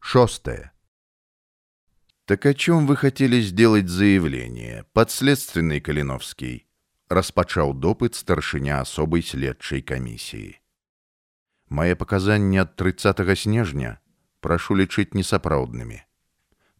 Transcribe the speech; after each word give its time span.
Шестое. 0.00 0.70
Так 2.26 2.46
о 2.46 2.54
чем 2.54 2.86
вы 2.86 2.94
хотели 2.94 3.40
сделать 3.40 3.88
заявление, 3.88 4.84
подследственный 4.92 5.80
Калиновский? 5.80 6.66
Распачаў 7.08 7.74
допыт 7.74 8.14
старшыня 8.14 8.80
асобай 8.80 9.22
следчай 9.22 9.82
камісіі. 9.82 10.60
Мае 11.68 11.96
паказанні 11.96 12.62
ад 12.62 12.76
30 12.76 13.20
снежня 13.36 13.98
прашу 14.40 14.76
лічыць 14.76 15.16
несапраўднымі. 15.18 16.04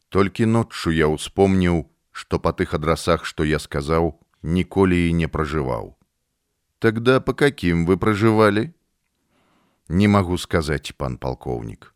Толькі 0.09 0.47
ноччу 0.47 0.93
я 0.95 1.09
ўспомніў, 1.09 1.91
што 2.13 2.39
па 2.39 2.53
тых 2.53 2.77
адрасах, 2.79 3.25
што 3.25 3.43
я 3.43 3.59
сказаў, 3.59 4.21
ніколі 4.43 5.01
і 5.09 5.13
не 5.13 5.27
пражываў. 5.27 5.97
Тогда 6.79 7.21
по 7.21 7.35
каким 7.35 7.87
вы 7.87 7.97
проживали? 7.97 8.75
Не 9.89 10.09
могу 10.09 10.39
сказать, 10.39 10.95
пан 10.97 11.19
полковник. 11.19 11.95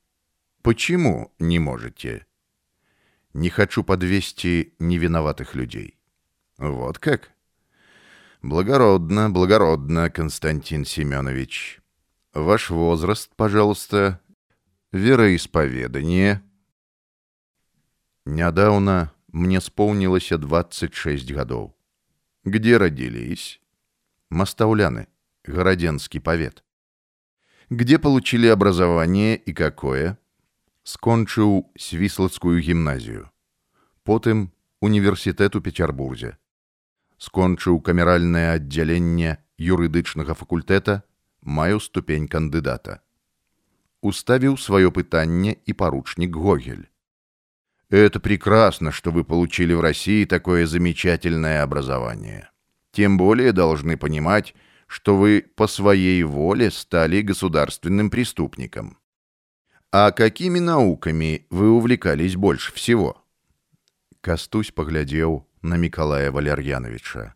Почему 0.64 1.36
не 1.39 1.59
можете? 1.59 2.26
Не 3.34 3.49
хочу 3.49 3.84
подвести 3.84 4.76
невиноватых 4.80 5.55
людей. 5.55 5.99
Вот 6.58 6.99
как? 6.99 7.31
Благородно, 8.41 9.30
благородно, 9.30 10.09
Константин 10.09 10.85
Семенович. 10.85 11.81
Ваш 12.34 12.70
возраст, 12.70 13.35
пожалуйста, 13.35 14.21
вероисповедание. 14.94 16.41
Нядаўна 18.23 19.12
мне 19.34 19.59
сполнилось 19.59 20.30
26 20.30 21.30
годов. 21.34 21.73
Где 22.45 22.77
родились? 22.77 23.59
Мастауляны, 24.30 25.09
Городенский 25.43 26.21
повет. 26.21 26.63
Где 27.70 27.99
получили 27.99 28.48
образование 28.48 29.35
и 29.35 29.52
какое? 29.52 30.18
Скончыў 30.82 31.70
свіслацкую 31.77 32.60
гімназію. 32.60 33.28
Потым 34.04 34.51
універсітэт 34.80 35.57
у 35.57 35.60
Петербурзе. 35.60 36.37
Скончыў 37.18 37.80
камеральнае 37.80 38.54
аддзяленне 38.57 39.38
юрыдычнага 39.59 40.34
факультэта, 40.34 41.02
маю 41.43 41.80
ступень 41.80 42.29
кандыдата. 42.29 43.02
Уставіў 44.01 44.57
свое 44.57 44.93
пытанне 44.93 45.59
и 45.66 45.73
поручник 45.73 46.30
Гогель. 46.30 46.88
Это 47.90 48.21
прекрасно, 48.21 48.93
что 48.93 49.10
вы 49.10 49.24
получили 49.24 49.73
в 49.73 49.80
России 49.80 50.24
такое 50.24 50.66
замечательное 50.66 51.62
образование. 51.62 52.51
Тем 52.93 53.16
более 53.16 53.52
должны 53.52 53.96
понимать, 53.96 54.54
что 54.87 55.16
вы 55.16 55.45
по 55.57 55.66
своей 55.66 56.23
воле 56.23 56.71
стали 56.71 57.23
государственным 57.23 58.10
преступником. 58.10 58.98
А 59.93 60.10
какими 60.12 60.59
науками 60.59 61.46
вы 61.51 61.71
увлекались 61.71 62.37
больше 62.37 62.73
всего? 62.74 63.24
Кастусь 64.21 64.71
поглядел 64.71 65.48
на 65.62 65.76
Миколая 65.76 66.31
Валерьяновича. 66.31 67.34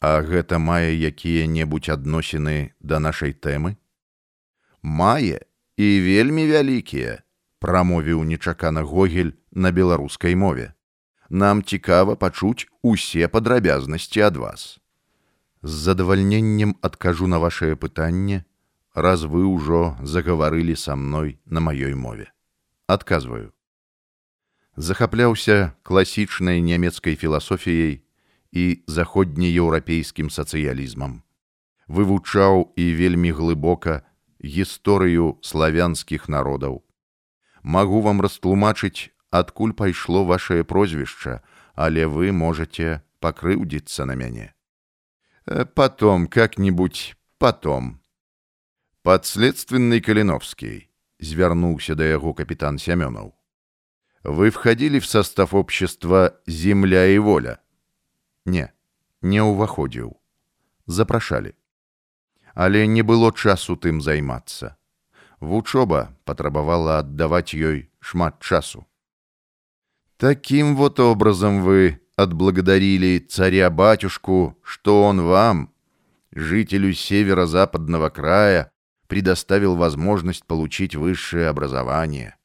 А 0.00 0.22
гэта 0.22 0.58
мае 0.62 0.94
якія-небудзь 0.94 1.90
адносіны 1.90 2.74
да 2.78 3.02
нашай 3.02 3.34
тэмы? 3.34 3.74
Мае 4.82 5.42
і 5.74 5.86
вельмі 6.06 6.46
вялікія, 6.46 7.26
прамовіў 7.58 8.22
нечакана 8.22 8.86
Гогель 8.86 9.34
на 9.50 9.72
беларускай 9.74 10.38
мове. 10.38 10.74
Нам 11.28 11.62
цікава 11.62 12.14
пачуць 12.14 12.70
усе 12.82 13.26
падрабязнасці 13.26 14.20
ад 14.30 14.36
вас. 14.36 14.78
З 15.62 15.70
задавальненнем 15.70 16.78
адкажу 16.80 17.26
на 17.26 17.42
вашее 17.42 17.74
пытанне, 17.74 18.46
раз 18.94 19.24
вы 19.24 19.46
ўжо 19.46 19.96
загаварылі 20.02 20.76
са 20.76 20.96
мной 20.96 21.38
на 21.44 21.60
маёй 21.60 21.94
мове. 21.94 22.32
Адказваю. 22.86 23.52
Захапляўся 24.76 25.74
класічнай 25.82 26.62
нямецкай 26.62 27.16
філасофіяй 27.16 28.02
і 28.52 28.64
заходнееўрапейскім 28.86 30.30
сацыялізмам. 30.30 31.22
Вывучаў 31.88 32.72
і 32.76 32.84
вельмі 32.94 33.32
глыбока 33.32 34.02
гісторыю 34.38 35.38
славянскіх 35.42 36.28
народаў. 36.28 36.84
Магу 37.62 38.00
вам 38.00 38.20
растлумачыць, 38.20 39.10
адкуль 39.30 39.72
пайшло 39.72 40.24
ваше 40.24 40.62
прозвішча, 40.64 41.42
але 41.74 42.06
вы 42.06 42.32
можете 42.32 43.02
пакрыўдзіцца 43.20 44.04
на 44.06 44.14
мяне. 44.14 44.54
Э, 45.46 45.64
потом, 45.64 46.26
как-нибудь 46.26 47.16
потом. 47.38 48.00
Подследственный 49.02 50.00
Калиновский, 50.00 50.90
звернулся 51.18 51.94
до 51.94 52.04
его 52.04 52.34
капитан 52.34 52.78
Семенов. 52.78 53.32
Вы 54.24 54.50
входили 54.50 54.98
в 54.98 55.06
состав 55.06 55.54
общества 55.54 56.36
«Земля 56.46 57.06
и 57.06 57.18
воля»? 57.18 57.60
Не, 58.44 58.72
не 59.22 59.40
уваходзіў. 59.40 60.16
Запрашалі. 60.86 61.52
Але 62.54 62.86
не 62.86 63.02
было 63.02 63.32
часу 63.32 63.76
тым 63.76 64.00
займацца. 64.00 64.76
Вучоба 65.40 66.16
патрабавала 66.24 66.98
аддаваць 66.98 67.54
ёй 67.54 67.90
шмат 68.00 68.40
часу. 68.40 68.86
Таким 70.16 70.74
вот 70.76 70.98
образом 70.98 71.62
вы 71.62 72.00
отблагодарили 72.16 73.18
царя-батюшку, 73.18 74.58
что 74.62 75.04
он 75.04 75.20
вам, 75.22 75.72
жителю 76.32 76.92
северо-западного 76.92 78.10
края, 78.10 78.71
предоставил 79.06 79.76
возможность 79.76 80.44
получить 80.44 80.94
высшее 80.94 81.48
образование. 81.48 82.36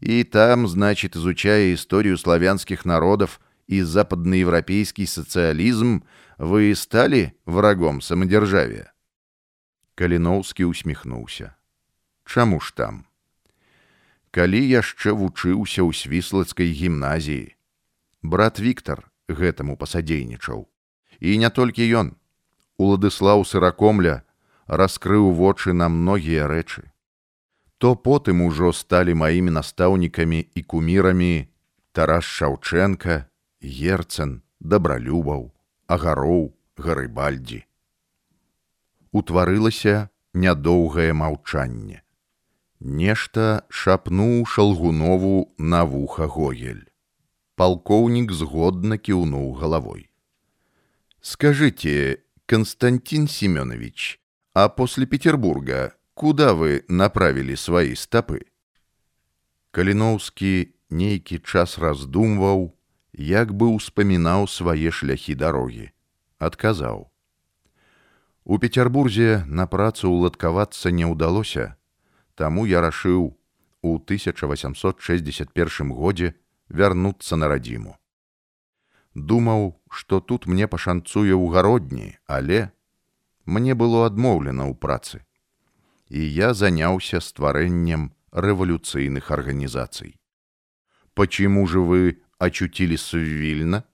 И 0.00 0.24
там, 0.24 0.68
значит, 0.68 1.16
изучая 1.16 1.74
историю 1.74 2.18
славянских 2.18 2.84
народов 2.84 3.40
и 3.66 3.80
западноевропейский 3.80 5.06
социализм, 5.06 6.04
вы 6.38 6.74
стали 6.74 7.34
врагом 7.46 8.00
самодержавия? 8.00 8.92
Калиновский 9.94 10.66
усмехнулся. 10.66 11.56
Чаму 12.26 12.60
ж 12.60 12.72
там? 12.74 13.06
Калі 14.30 14.60
яшчэ 14.60 15.16
вучыўся 15.16 15.80
ў 15.80 15.96
свіслацкай 15.96 16.68
гімназіі, 16.68 17.56
брат 18.20 18.60
Віктор 18.60 19.08
гэтаму 19.32 19.80
пасадзейнічаў. 19.80 20.68
І 21.24 21.38
не 21.40 21.48
толькі 21.48 21.88
ён. 21.96 22.20
Уладыслаў 22.76 23.48
сыракомля 23.48 24.28
раскрыў 24.70 25.32
вочы 25.32 25.72
на 25.72 25.88
многія 25.88 26.46
рэчы. 26.46 26.90
То 27.78 27.94
потым 27.94 28.42
ужо 28.42 28.72
сталі 28.72 29.14
маімі 29.14 29.52
настаўнікамі 29.58 30.40
і 30.54 30.62
кумірамі 30.62 31.48
Тарас 31.92 32.24
Шаўчэнка, 32.24 33.28
Герцэн, 33.60 34.42
дабралюбаў, 34.60 35.52
агароў, 35.86 36.56
гарыбальдзі. 36.76 37.64
Утварылася 39.12 40.08
нядоўгае 40.34 41.12
маўчанне. 41.12 42.02
Нешта 42.80 43.64
шапнуў 43.68 44.44
шалгунову 44.44 45.54
на 45.58 45.84
вуха 45.84 46.26
Гогель. 46.26 46.84
Полковник 47.56 48.32
згодно 48.32 48.98
кивнул 48.98 49.54
головой. 49.54 50.10
«Скажите, 51.22 52.22
Константин 52.44 53.26
Семенович, 53.26 54.19
а 54.54 54.68
после 54.68 55.06
Петербурга 55.06 55.96
куда 56.16 56.54
вы 56.54 56.84
направили 56.88 57.54
свои 57.54 57.94
стопы?» 57.94 58.46
Калиновский 59.70 60.72
нейкі 60.88 61.44
час 61.44 61.76
раздумваў, 61.76 62.72
як 63.12 63.52
бы 63.52 63.68
ўспамінаў 63.76 64.48
свае 64.48 64.88
шляхі 64.88 65.36
дарогі. 65.36 65.92
Адказаў. 66.40 67.12
У 68.48 68.56
Петербурзе 68.56 69.44
на 69.44 69.66
працу 69.68 70.08
ўладкавацца 70.08 70.88
не 70.88 71.04
ўдалося, 71.04 71.76
таму 72.32 72.64
я 72.64 72.80
рашыў 72.80 73.36
у 73.84 73.90
1861 74.00 75.92
годзе 75.92 76.32
вярнуцца 76.72 77.36
на 77.36 77.52
радзіму. 77.52 78.00
Думаў, 79.12 79.76
што 79.92 80.20
тут 80.20 80.48
мне 80.48 80.64
пашанцуе 80.64 81.36
ў 81.36 81.44
гародні, 81.52 82.16
але 82.24 82.72
мне 83.46 83.74
было 83.74 84.06
адмоўлена 84.06 84.66
ў 84.66 84.74
працы. 84.74 85.24
І 86.08 86.22
я 86.22 86.54
заняўся 86.54 87.20
стварэннем 87.20 88.14
рэвалюцыйных 88.32 89.30
арганізацый. 89.30 90.16
Почему 91.14 91.66
же 91.66 91.80
вы 91.80 92.22
очутились 92.38 93.12
в 93.12 93.18
Вильно? 93.18 93.84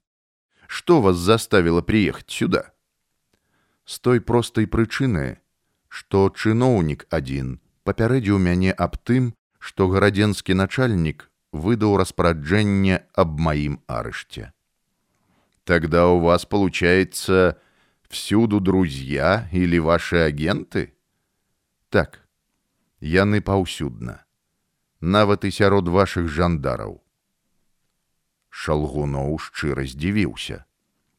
Что 0.67 1.01
вас 1.01 1.17
заставило 1.17 1.83
приехать 1.83 2.31
сюда? 2.31 2.73
С 3.85 3.99
той 4.01 4.21
простой 4.21 4.67
прычыны, 4.67 5.39
што 5.89 6.29
чыноўнік 6.31 7.07
адзін 7.11 7.61
папярэдзіў 7.85 8.39
мяне 8.39 8.73
аб 8.73 8.97
тым, 8.97 9.35
што 9.59 9.89
гарадзенскі 9.89 10.55
начальнік 10.55 11.29
выдал 11.53 11.97
распоряжение 11.97 13.07
об 13.15 13.39
моим 13.39 13.83
арыште. 13.87 14.53
Тогда 15.65 16.09
у 16.09 16.19
вас, 16.19 16.47
получается, 16.47 17.61
всюду 18.09 18.61
друзья 18.61 19.49
или 19.53 19.79
ваши 19.79 20.17
агенты? 20.17 20.95
Так, 21.91 22.21
яны 23.01 23.41
паўсюдна. 23.41 24.25
нават 25.03 25.45
і 25.45 25.51
сярод 25.51 25.89
вашых 25.91 26.31
жандараў. 26.31 27.03
Шалгуноў 28.49 29.39
шчыра 29.43 29.85
здзівіўся. 29.85 30.65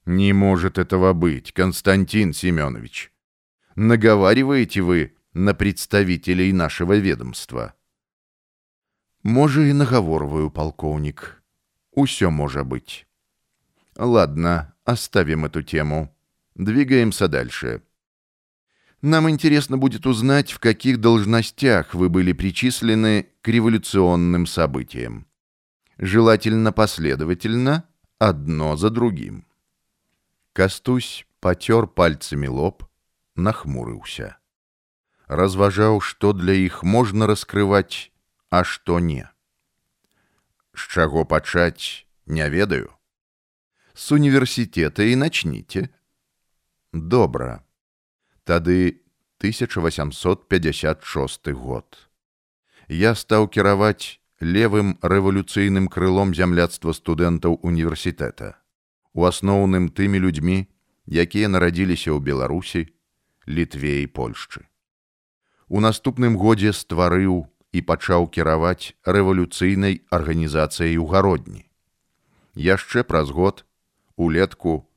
Не 0.05 0.33
может 0.33 0.77
этого 0.77 1.13
быть, 1.13 1.51
Константин 1.51 2.33
Семенович. 2.33 3.11
Наговариваете 3.75 4.81
вы 4.81 5.15
на 5.33 5.53
представителей 5.53 6.53
нашего 6.53 6.97
ведомства. 6.97 7.73
Може, 9.23 9.69
и 9.69 9.73
наговорваю, 9.73 10.49
полковник. 10.49 11.43
Усё 11.91 12.29
може 12.29 12.63
быть. 12.63 13.07
Ладно, 13.95 14.73
оставим 14.83 15.45
эту 15.45 15.63
тему. 15.63 16.15
Двигаемся 16.57 17.27
дальше. 17.27 17.81
Нам 19.01 19.29
интересно 19.29 19.77
будет 19.77 20.05
узнать, 20.05 20.51
в 20.51 20.59
каких 20.59 21.01
должностях 21.01 21.93
вы 21.93 22.09
были 22.09 22.31
причислены 22.31 23.27
к 23.41 23.47
революционным 23.49 24.45
событиям. 24.45 25.27
Желательно 25.97 26.71
последовательно, 26.71 27.83
одно 28.17 28.77
за 28.77 28.89
другим. 28.89 29.45
Кастусь 30.53 31.25
потер 31.39 31.87
пальцами 31.87 32.47
лоб, 32.47 32.85
нахмурыўся. 33.35 34.37
Разважаў, 35.27 35.99
што 35.99 36.31
для 36.33 36.53
іх 36.53 36.83
можна 36.83 37.27
раскрываць, 37.27 38.11
а 38.49 38.63
што 38.63 38.99
не. 38.99 39.27
З 40.73 40.87
чаго 40.87 41.25
пачаць, 41.25 42.05
не 42.25 42.47
ведаю. 42.49 42.93
С 43.93 44.11
універсітэта 44.11 45.03
і 45.03 45.15
начніце. 45.15 45.89
Добра. 46.92 47.64
Тады 48.44 49.00
1856 49.38 51.52
год. 51.52 52.08
Я 52.88 53.14
стаў 53.14 53.48
кіраваць 53.48 54.20
левым 54.40 54.98
рэвалюцыйным 55.02 55.88
крылом 55.92 56.32
зямляцтва 56.32 56.92
студэнтаў 56.96 57.60
універсітэта. 57.60 58.56
У 59.12 59.28
асноўным 59.28 59.92
тымі 59.92 60.16
людзьмі, 60.16 60.64
якія 61.04 61.52
нарадзіліся 61.52 62.16
ў 62.16 62.24
Беларусі, 62.24 62.88
літве 63.44 64.00
і 64.00 64.08
Польшчы. 64.08 64.64
У 65.68 65.84
наступным 65.84 66.40
годзе 66.40 66.72
стварыў 66.72 67.52
і 67.76 67.84
пачаў 67.84 68.32
кіраваць 68.32 68.96
рэвалюцыйнай 69.04 70.08
арганізацыяй 70.08 70.96
у 70.96 71.04
гародні. 71.04 71.68
Яшчэ 72.56 73.04
праз 73.04 73.28
год 73.28 73.68
улетку 74.16 74.87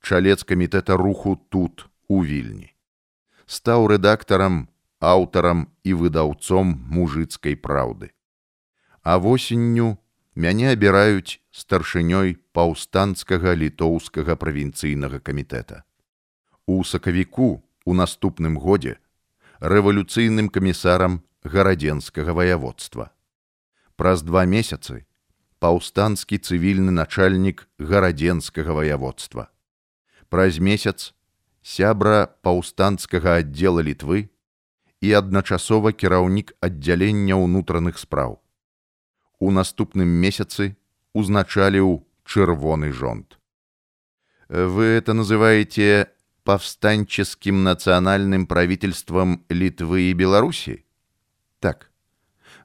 чалец 0.00 0.42
камітэта 0.44 0.96
руху 0.96 1.40
тут 1.48 1.88
у 2.08 2.24
вільні 2.24 2.74
стаў 3.46 3.88
рэдактарам, 3.92 4.68
аўтарам 5.00 5.68
і 5.84 5.94
выдаўцом 6.00 6.74
мужыцкай 6.88 7.56
праўды. 7.56 8.10
А 9.02 9.18
восенню 9.18 9.98
мяне 10.34 10.72
абіраюць 10.72 11.40
старшынёй 11.52 12.40
паўстанцкага 12.56 13.54
літоўскага 13.54 14.36
правінцыйнага 14.36 15.20
камітэта. 15.20 15.84
У 16.66 16.82
сакавіку 16.84 17.62
у 17.84 17.92
наступным 17.92 18.56
годзе 18.56 18.96
рэвалюцыйным 19.60 20.48
камісарам 20.48 21.20
гарадзенскага 21.44 22.32
ваяводства. 22.32 23.12
Праз 23.96 24.24
два 24.24 24.48
месяцы 24.48 25.04
паўстанскі 25.60 26.40
цывільны 26.40 26.90
начальнік 26.90 27.68
гарадзенскага 27.78 28.72
ваяводства. 28.72 29.52
Праз 30.28 30.58
месяц 30.58 31.14
сябра 31.62 32.30
паўстанцкага 32.42 33.40
аддзела 33.42 33.84
літвы 33.84 34.28
і 35.00 35.12
адначасова 35.20 35.92
кіраўнік 35.92 36.56
аддзялення 36.60 37.38
ўнутраных 37.40 38.00
спраў. 38.00 38.40
У 39.38 39.50
наступным 39.50 40.08
месяцы 40.08 40.76
узначаліў 41.12 42.04
чырвоны 42.24 42.92
жонт. 42.92 43.38
Вы 44.48 44.84
это 44.84 45.14
называете 45.14 46.10
повстанческим 46.44 47.64
национальным 47.64 48.46
правительством 48.46 49.44
Литвы 49.48 50.10
и 50.10 50.12
Беларуси? 50.12 50.84
Так. 51.60 51.90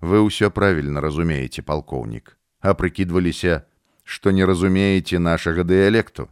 Вы 0.02 0.20
ўсё 0.22 0.52
правильно 0.52 1.02
разумеете, 1.02 1.62
полковник. 1.62 2.38
А 2.60 2.74
прикидывалися, 2.74 3.66
что 4.04 4.32
не 4.32 4.44
разумеете 4.44 5.20
нашего 5.20 5.64
диалекту. 5.64 6.30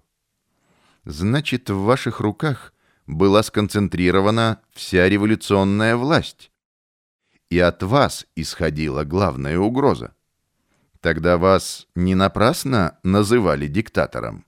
Значит, 1.04 1.68
в 1.68 1.82
ваших 1.82 2.20
руках 2.20 2.72
была 3.06 3.42
сконцентрирована 3.42 4.60
вся 4.72 5.08
революционная 5.08 5.96
власть. 5.96 6.50
И 7.50 7.58
от 7.58 7.82
вас 7.82 8.26
исходила 8.36 9.04
главная 9.04 9.58
угроза. 9.58 10.14
Тогда 11.00 11.36
вас 11.36 11.88
не 11.96 12.14
напрасно 12.14 12.98
называли 13.02 13.66
диктатором. 13.66 14.46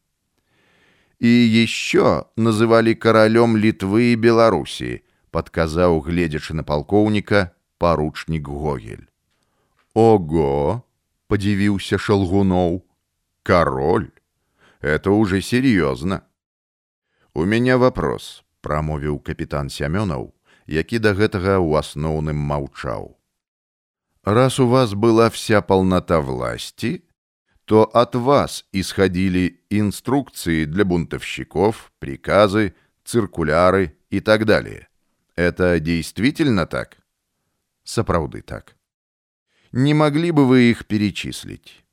И 1.19 1.27
еще 1.27 2.29
называли 2.37 2.95
королем 2.95 3.57
Литвы 3.57 4.13
и 4.13 4.15
Белоруссии, 4.15 5.05
подказал, 5.31 6.01
глядячи 6.01 6.53
на 6.53 6.63
полковника, 6.63 7.55
поручник 7.79 8.43
Гогель. 8.43 9.09
«Ого!»— 9.95 10.87
подивился 11.27 11.99
Шалгунов. 11.99 12.83
«Король? 13.43 14.13
Это 14.81 15.11
уже 15.11 15.41
серьезно!» 15.41 16.25
У 17.34 17.46
меня 17.46 17.78
вопрос, 17.78 18.44
прамовіў 18.62 19.20
капітан 19.20 19.70
Сямёнаў, 19.70 20.34
які 20.68 21.00
да 21.00 21.14
гэтага 21.14 21.58
ў 21.62 21.80
асноўным 21.80 22.36
маўчаў. 22.36 23.16
Раз 24.24 24.60
у 24.60 24.68
вас 24.68 24.94
была 24.94 25.30
вся 25.30 25.62
полнота 25.62 26.20
власти, 26.20 27.04
то 27.66 27.84
от 27.94 28.16
вас 28.16 28.66
исходили 28.72 29.62
инструкции 29.70 30.66
для 30.66 30.86
бунтовщиков, 30.86 31.92
приказы, 32.00 32.74
циркуляры 33.06 33.96
и 34.10 34.20
так 34.20 34.46
далее. 34.46 34.88
Это 35.36 35.80
действительно 35.80 36.66
так? 36.66 36.98
Сапраўды 37.84 38.42
так. 38.42 38.76
Не 39.72 39.94
могли 39.94 40.32
бы 40.32 40.48
вы 40.48 40.72
их 40.72 40.86
перечислить? 40.88 41.86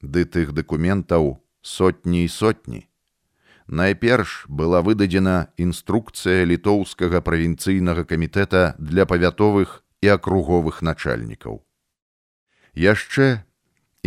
Ды 0.00 0.24
тых 0.24 0.52
документаў 0.52 1.42
сотни 1.62 2.24
и 2.24 2.28
сотни. 2.28 2.88
Найперш 3.67 4.45
была 4.47 4.79
выдадзена 4.81 5.51
інструкцыя 5.59 6.47
літоўскага 6.47 7.19
правінцыйнага 7.19 8.07
камітэта 8.07 8.79
для 8.79 9.03
павятовых 9.05 9.83
і 9.99 10.07
акруговых 10.15 10.79
начальнікаў. 10.81 11.59
Яшчэ 12.79 13.43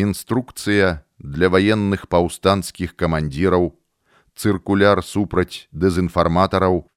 інструкцыя 0.00 1.04
для 1.18 1.52
ваенных 1.52 2.08
паўстанцкіх 2.08 2.96
камандзіраў, 2.96 3.76
цыркуляр 4.32 5.04
супраць 5.04 5.68
дэзінфарматараў, 5.76 6.88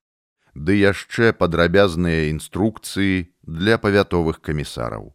ды 0.55 0.79
яшчэ 0.79 1.35
падрабязныя 1.35 2.31
інструкцыі 2.31 3.27
для 3.43 3.75
павятовых 3.75 4.39
камісараў. 4.39 5.11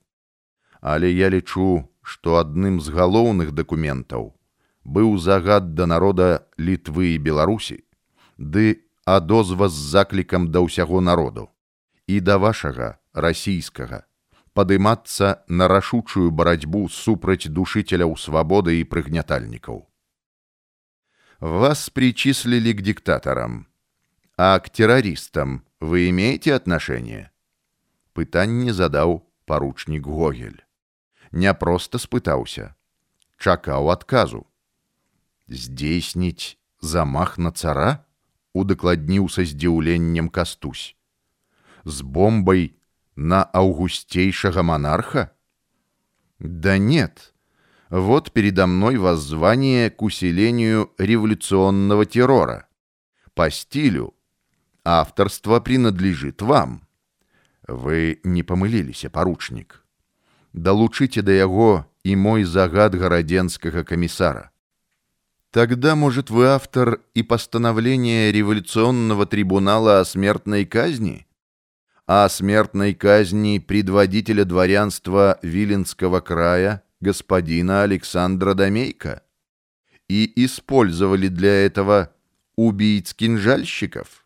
Але 0.84 1.08
я 1.08 1.32
лічу, 1.32 1.88
што 2.04 2.37
адным 2.37 2.76
з 2.84 2.92
галоўных 2.92 3.56
дакументаў 3.56 4.37
быў 4.88 5.17
загад 5.17 5.74
да 5.75 5.86
народа 5.88 6.48
літвы 6.60 7.15
і 7.15 7.17
беларусі 7.17 7.83
ды 8.38 8.83
адозва 9.05 9.69
з 9.69 9.79
заклікам 9.95 10.51
да 10.51 10.63
ўсяго 10.65 11.01
народу 11.01 11.48
і 12.07 12.19
да 12.19 12.38
вашага 12.38 13.00
расійскага 13.13 14.03
падымацца 14.53 15.43
на 15.48 15.67
рашучую 15.67 16.29
барацьбу 16.31 16.88
супраць 16.89 17.48
душителяў 17.48 18.15
свабоды 18.19 18.79
і 18.79 18.83
прыгнятальнікаў 18.83 19.83
вас 21.39 21.89
причислили 21.89 22.74
к 22.74 22.81
диктаторам 22.81 23.67
а 24.38 24.60
к 24.60 24.69
террористам 24.69 25.63
вы 25.79 26.10
имеете 26.10 26.53
отношение 26.53 27.31
пытанне 28.13 28.74
задаў 28.74 29.24
паручнік 29.45 30.07
гогель 30.07 30.62
не 31.31 31.53
проста 31.53 32.00
спытаўся 32.00 32.72
чакаў 33.38 33.91
адказу 33.91 34.48
здзейсніць 35.48 36.57
замах 36.81 37.38
на 37.38 37.51
цара 37.51 38.05
удакладніў 38.53 39.29
са 39.29 39.45
здзіўленнем 39.50 40.29
кастусь 40.29 40.95
з 41.86 42.01
бомбай 42.01 42.74
на 43.15 43.43
аўгусцейшага 43.43 44.63
монарха 44.63 45.31
да 46.39 46.77
нет 46.77 47.33
вот 47.89 48.31
передо 48.31 48.67
мной 48.67 48.98
воззвание 48.98 49.89
к 49.89 50.01
усилению 50.01 50.91
революционного 50.98 52.05
террора 52.05 52.67
по 53.33 53.50
стилю 53.50 54.13
авторство 54.83 55.60
принадлежит 55.60 56.41
вам 56.41 56.81
вы 57.67 58.19
не 58.24 58.43
помыліліся 58.43 59.10
поручнік 59.10 59.83
далучыце 60.53 61.22
да 61.22 61.31
яго 61.31 61.86
і 62.03 62.15
мой 62.15 62.43
загад 62.43 62.95
гарадзенскага 62.95 63.83
камісара 63.83 64.51
Тогда, 65.51 65.95
может, 65.95 66.29
вы 66.29 66.48
автор 66.48 67.01
и 67.13 67.24
постановления 67.24 68.31
революционного 68.31 69.25
трибунала 69.25 70.00
о 70.00 70.05
смертной 70.05 70.65
казни? 70.65 71.27
о 72.05 72.27
смертной 72.27 72.93
казни 72.93 73.60
предводителя 73.60 74.43
дворянства 74.43 75.39
Виленского 75.41 76.19
края 76.19 76.83
господина 77.00 77.83
Александра 77.83 78.53
Домейка 78.53 79.24
и 80.10 80.31
использовали 80.43 81.29
для 81.29 81.65
этого 81.65 82.13
убийц-кинжальщиков. 82.57 84.25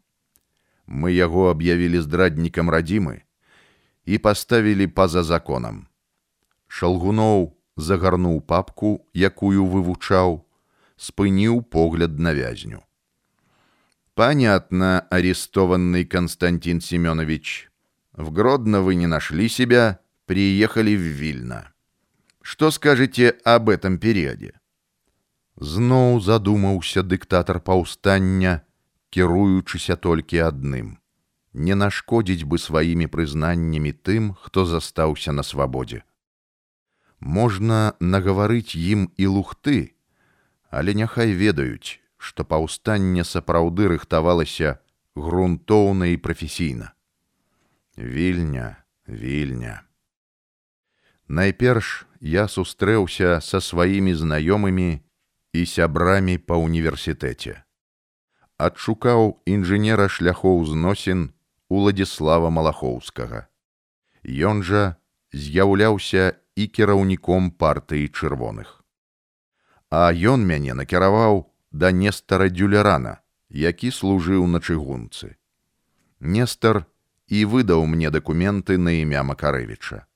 Мы 0.88 1.12
яго 1.12 1.52
объявили 1.52 2.00
здрадникам 2.00 2.70
радзімы 2.70 3.22
і 4.08 4.18
паставілі 4.18 4.88
па-за 4.88 5.22
законам. 5.22 5.86
Шалгуноў 6.68 7.54
загарнуў 7.76 8.40
папку, 8.42 9.06
якую 9.14 9.68
вывучаў, 9.68 10.48
спыніў 11.02 11.62
погляд 11.62 12.20
на 12.20 12.34
вязню. 12.34 12.84
«Понятно, 14.16 15.06
арестованный 15.12 16.06
Константин 16.06 16.82
Семенович. 16.82 17.70
В 18.14 18.32
Гродно 18.32 18.82
вы 18.82 18.96
не 18.96 19.08
нашли 19.08 19.48
себя, 19.48 20.00
приехали 20.26 20.96
в 20.96 21.02
Вильно. 21.02 21.74
Что 22.42 22.72
скажете 22.72 23.30
об 23.44 23.70
этом 23.70 24.00
периоде?» 24.00 24.54
Зноў 25.58 26.22
задумаўся 26.22 27.02
дыктатар 27.02 27.60
паўстання, 27.60 28.62
кіруючыся 29.10 29.96
толькі 29.96 30.46
адным. 30.46 30.98
Не 31.54 31.74
нашкодзіць 31.74 32.46
бы 32.46 32.62
сваімі 32.62 33.08
прызнаннямі 33.10 33.92
тым, 34.06 34.36
хто 34.38 34.66
застаўся 34.66 35.32
на 35.34 35.42
свабодзе. 35.42 36.04
Можна 37.20 37.98
нагаварыць 38.00 38.78
ім 38.78 39.10
і 39.18 39.26
лухты, 39.34 39.91
але 40.73 40.97
няхай 40.97 41.37
ведаюць, 41.37 42.01
што 42.17 42.49
паўстанне 42.49 43.25
сапраўды 43.29 43.93
рыхтавалася 43.93 44.81
грунтоўна 45.15 46.09
і 46.15 46.17
прафесійна. 46.17 46.93
Вільня, 47.97 48.77
вільня. 49.07 49.83
Найперш 51.29 52.07
я 52.21 52.49
сустрэўся 52.49 53.41
са 53.45 53.61
сваімі 53.61 54.17
знаёмымі 54.17 55.05
і 55.53 55.61
сябрамі 55.69 56.39
па 56.41 56.57
універсітэце. 56.57 57.61
Адшукаў 58.57 59.43
інжынера 59.45 60.09
шляхоў 60.09 60.65
зносін 60.73 61.31
Уладзіслава 61.69 62.49
Малахоўскага. 62.49 63.49
Ён 64.25 64.63
жа 64.63 64.97
з'яўляўся 65.33 66.37
і 66.57 66.69
кіраўніком 66.69 67.51
партыі 67.51 68.09
чырвоных. 68.09 68.82
А 69.93 70.09
ён 70.09 70.45
мяне 70.49 70.73
накіраваў 70.73 71.53
да 71.71 71.93
Нестара 71.93 72.49
Дюлерана, 72.49 73.21
які 73.53 73.91
служыў 73.93 74.47
на 74.49 74.57
чыгунцы. 74.65 75.37
Нестар 76.17 76.87
і 77.29 77.45
выдаў 77.45 77.85
мне 77.85 78.09
дакументы 78.09 78.79
на 78.81 78.97
імя 79.03 79.21
Макарэвіча. 79.21 80.07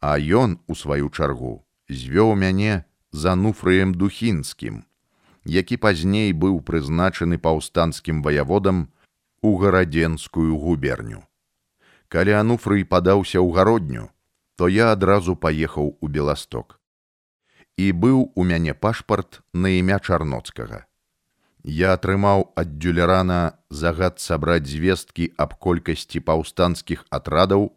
А 0.00 0.16
ён, 0.16 0.56
у 0.66 0.74
сваю 0.74 1.12
чаргу, 1.12 1.68
звёў 1.92 2.32
мяне 2.32 2.88
за 3.12 3.36
нуфрыем 3.36 3.92
духінскім, 3.92 4.80
які 5.44 5.76
пазней 5.76 6.32
быў 6.32 6.64
прызначаны 6.64 7.36
паўстанцкім 7.36 8.24
ваяводам 8.24 8.88
у 9.42 9.56
гарадзенскую 9.60 10.56
губерню. 10.56 11.28
Калі 12.08 12.40
ануфрый 12.40 12.88
падаўся 12.88 13.36
ў 13.36 13.52
гародню, 13.52 14.08
то 14.56 14.64
я 14.68 14.92
адразу 14.96 15.36
паехаў 15.36 15.98
у 16.00 16.08
Беласток. 16.08 16.77
І 17.77 17.91
быў 17.91 18.31
у 18.35 18.43
мяне 18.43 18.73
пашпарт 18.73 19.41
на 19.53 19.73
імя 19.81 19.99
чарноцкага 19.99 20.85
я 21.63 21.93
атрымаў 21.95 22.51
ад 22.59 22.77
дюлерана 22.77 23.57
загад 23.69 24.19
сабраць 24.19 24.67
звесткі 24.67 25.31
аб 25.37 25.55
колькасці 25.55 26.19
паўстанцкіх 26.19 27.05
атрадаў, 27.09 27.71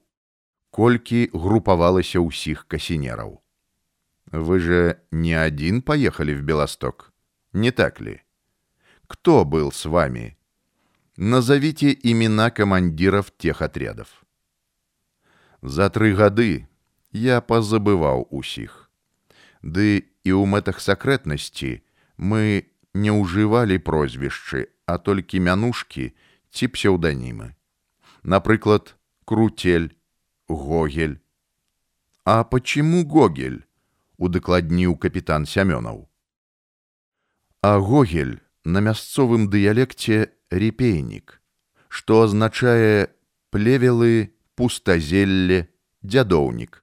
колькі 0.71 1.31
групавалася 1.33 2.21
ўсіх 2.21 2.67
касінераў. 2.67 3.41
Вы 4.33 4.59
же 4.59 5.00
не 5.12 5.35
один 5.35 5.83
поехали 5.83 6.35
в 6.35 6.43
Белосток, 6.43 7.12
не 7.53 7.71
так 7.71 8.00
ли? 8.00 8.23
Кто 9.07 9.45
был 9.45 9.71
с 9.71 9.87
вами? 9.87 10.37
Назовите 11.17 11.97
имена 12.03 12.50
командиров 12.50 13.31
тех 13.38 13.62
отрядов. 13.62 14.25
За 15.62 15.88
тры 15.88 16.12
гады 16.12 16.69
я 17.12 17.41
пазабываў 17.41 18.26
усіх. 18.31 18.80
Ды 19.62 20.07
і 20.25 20.31
ў 20.31 20.45
мэтах 20.47 20.81
сакрэтнасці 20.81 21.83
мы 22.17 22.71
не 22.95 23.12
ўжывалі 23.12 23.79
прозвішчы, 23.79 24.73
а 24.87 24.99
толькі 24.99 25.43
мянушкі 25.43 26.12
ці 26.50 26.65
псеўданімы. 26.73 27.53
Напрыклад, 28.23 28.97
круцель, 29.25 29.95
гогель. 30.49 31.21
А 32.25 32.45
почему 32.45 33.05
гогель? 33.05 33.67
удакладніў 34.17 34.97
капітан 34.97 35.45
Сямёнаў. 35.45 36.09
А 37.61 37.79
гогель 37.79 38.41
на 38.65 38.81
мясцовым 38.81 39.49
дыялекце 39.53 40.33
репейнік, 40.50 41.41
што 41.88 42.23
азначае 42.25 43.12
плевелы, 43.50 44.33
пустазелле, 44.57 45.69
дзядоўнік. 46.03 46.83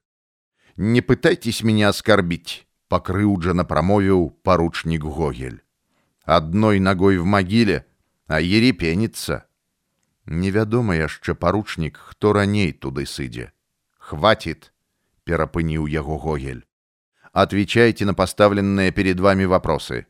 Не 0.76 1.00
пытайтесь 1.02 1.62
меня 1.62 1.88
оскорбить, 1.88 2.66
пакрыўджана 2.88 3.64
прамовіў 3.64 4.30
паручнік 4.42 5.04
Гогель 5.04 5.64
одной 6.24 6.80
ногой 6.80 7.18
в 7.18 7.24
могиле, 7.24 7.86
а 8.26 8.40
ерепенится. 8.40 9.46
Невядома 10.26 10.96
яшчэ 10.96 11.34
паручнік, 11.34 11.98
хто 11.98 12.32
раней 12.32 12.72
туды 12.72 13.04
сыдзе. 13.04 13.52
Хватит, 13.98 14.72
перапыніў 15.24 15.86
яго 15.86 16.16
Гогель. 16.16 16.64
Отвечайте 17.32 18.04
на 18.04 18.14
поставленные 18.14 18.90
перед 18.90 19.20
вами 19.20 19.44
вопросы. 19.44 20.06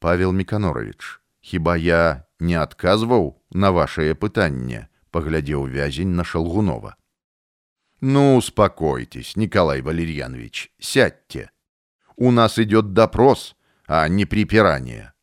Павел 0.00 0.32
Миконорович, 0.32 1.20
хіба 1.40 1.76
я 1.76 2.26
не 2.40 2.54
отказываў 2.54 3.38
на 3.50 3.70
вашее 3.70 4.14
пытанне, 4.14 4.88
поглядел 5.10 5.66
вязень 5.66 6.08
на 6.08 6.24
Шалгунова. 6.24 6.96
Ну, 8.00 8.36
успокойтесь, 8.36 9.36
Николай 9.36 9.82
Валерьянович, 9.82 10.72
сядьте. 10.78 11.50
У 12.23 12.29
нас 12.29 12.59
идет 12.59 12.93
допрос, 12.93 13.55
а 13.87 14.07
не 14.07 14.25
припирание. 14.25 15.13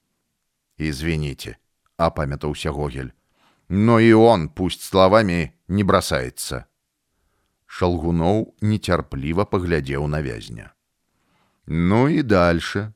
Извините, 0.79 1.59
опамятался 1.97 2.73
Гогель. 2.73 3.15
Но 3.69 4.01
и 4.01 4.11
он, 4.11 4.49
пусть 4.49 4.83
словами, 4.83 5.55
не 5.69 5.85
бросается. 5.85 6.67
Шалгунов 7.67 8.49
нетерпеливо 8.61 9.45
поглядел 9.45 10.09
на 10.09 10.21
вязня. 10.21 10.73
Ну 11.67 12.09
и 12.09 12.23
дальше. 12.23 12.93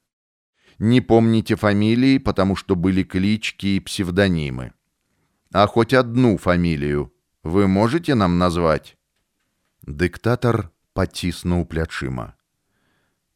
Не 0.80 1.00
помните 1.00 1.54
фамилии, 1.54 2.18
потому 2.18 2.56
что 2.56 2.75
были 2.75 3.04
клички 3.04 3.76
и 3.76 3.78
псевдонимы. 3.78 4.73
А 5.52 5.68
хоть 5.68 5.94
одну 5.94 6.38
фамилию 6.38 7.14
вы 7.44 7.68
можете 7.68 8.16
нам 8.16 8.37
назвать? 8.37 8.97
Диктатор 9.82 10.73
потиснул 10.92 11.64
плячыма. 11.64 12.35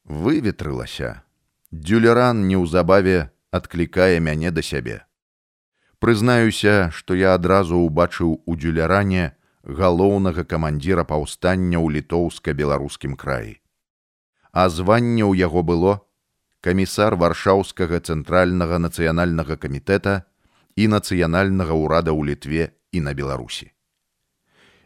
Выветрылася. 0.06 1.24
Дюлеран 1.72 2.46
неўзабаве 2.46 3.34
адклікае 3.50 4.20
мяне 4.22 4.52
да 4.54 4.62
сябе. 4.62 5.02
Прызнаюся, 5.98 6.90
што 6.94 7.18
я 7.18 7.34
адразу 7.34 7.80
ўбачыў 7.82 8.38
у 8.46 8.54
дюлеране 8.54 9.34
галоўнага 9.66 10.44
камандзіра 10.46 11.02
паўстання 11.02 11.82
ў 11.82 11.98
літоўска-беларускім 11.98 13.18
краі. 13.18 13.58
А 14.54 14.70
званне 14.70 15.26
ў 15.26 15.42
яго 15.42 15.66
было 15.66 16.06
камісар 16.62 17.18
варшаўскага 17.18 17.98
цэнтральнага 17.98 18.78
нацыянальнага 18.78 19.58
камітэта 19.58 20.22
і 20.78 20.86
нацыянальнага 20.94 21.74
ўрада 21.74 22.14
ў 22.14 22.30
літве 22.30 22.78
і 22.94 23.02
на 23.02 23.10
беларусі. 23.10 23.74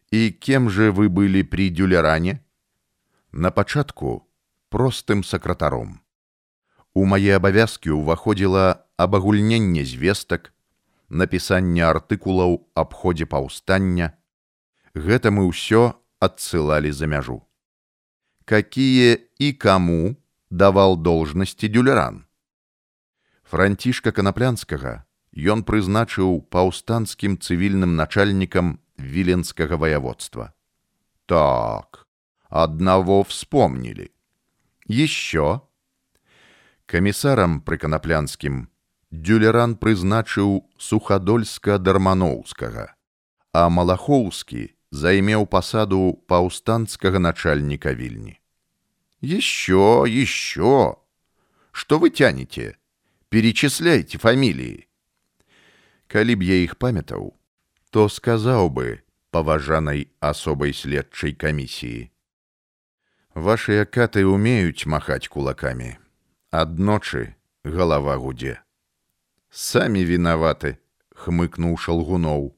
І 0.09 0.33
кем 0.33 0.73
же 0.73 0.89
вы 0.97 1.13
былі 1.13 1.45
пры 1.45 1.69
дюлеране? 1.69 2.41
На 3.37 3.53
пачатку 3.53 4.30
простым 4.70 5.24
сакратаром. 5.24 6.02
У 6.94 7.06
мае 7.06 7.36
абавязкі 7.40 7.92
ўваходзіла 7.96 8.84
абагульненне 8.98 9.84
звестак, 9.84 10.52
напісанне 11.10 11.84
артыкулаў 11.86 12.66
аб 12.76 12.94
ходзе 12.94 13.26
паўстання. 13.26 14.16
Гэта 14.96 15.32
мы 15.32 15.48
ўсё 15.52 15.96
адсылалі 16.20 16.92
за 16.92 17.08
мяжу. 17.08 17.44
Какие 18.46 19.28
і 19.40 19.54
каму 19.54 20.16
давал 20.50 20.96
должнасці 20.98 21.68
дюлеран. 21.68 22.26
Францішка 23.44 24.12
канаплянскага 24.12 25.04
ён 25.36 25.64
прызначыў 25.68 26.48
паўстанцкім 26.50 27.38
цывільным 27.38 27.96
начальнікам 28.00 28.80
віленскага 28.98 29.76
ваяводства. 29.76 30.54
Так, 31.26 32.08
одного 32.50 33.24
вспомнили. 33.24 34.12
Еще 34.90 35.62
камісарам 36.86 37.62
пры 37.62 37.78
канаплянскім 37.82 38.68
дюлеран 39.10 39.76
прызначыў 39.76 40.62
сухадольска 40.78 41.80
дарманоўскага 41.80 42.96
а 43.56 43.70
Малахоўскі 43.72 44.76
займеў 44.92 45.46
пасаду 45.48 46.20
паўстанцкага 46.28 47.20
начальніка 47.20 47.94
вільні. 47.96 48.40
Еще, 49.22 50.04
еще! 50.08 50.98
Что 51.72 52.00
вы 52.00 52.10
тянете? 52.10 52.76
Перечисляйте 53.30 54.18
фамилии. 54.18 54.88
Калі 56.08 56.36
б 56.36 56.44
я 56.44 56.60
іх 56.68 56.76
памятаў, 56.76 57.32
то 57.96 58.08
сказаў 58.12 58.70
бы 58.70 59.00
паважанай 59.32 60.12
асобай 60.20 60.76
следчай 60.76 61.32
камісіі. 61.32 62.12
Вашыя 63.35 63.87
каты 63.87 64.27
умеюць 64.27 64.91
махаць 64.91 65.31
кулакамі. 65.31 65.99
Адночы 66.51 67.37
галава 67.63 68.19
гудзе. 68.19 68.59
Самі 69.51 70.03
виноваты, 70.03 70.79
хмыкнул 71.15 71.79
Шалгунов. 71.79 72.53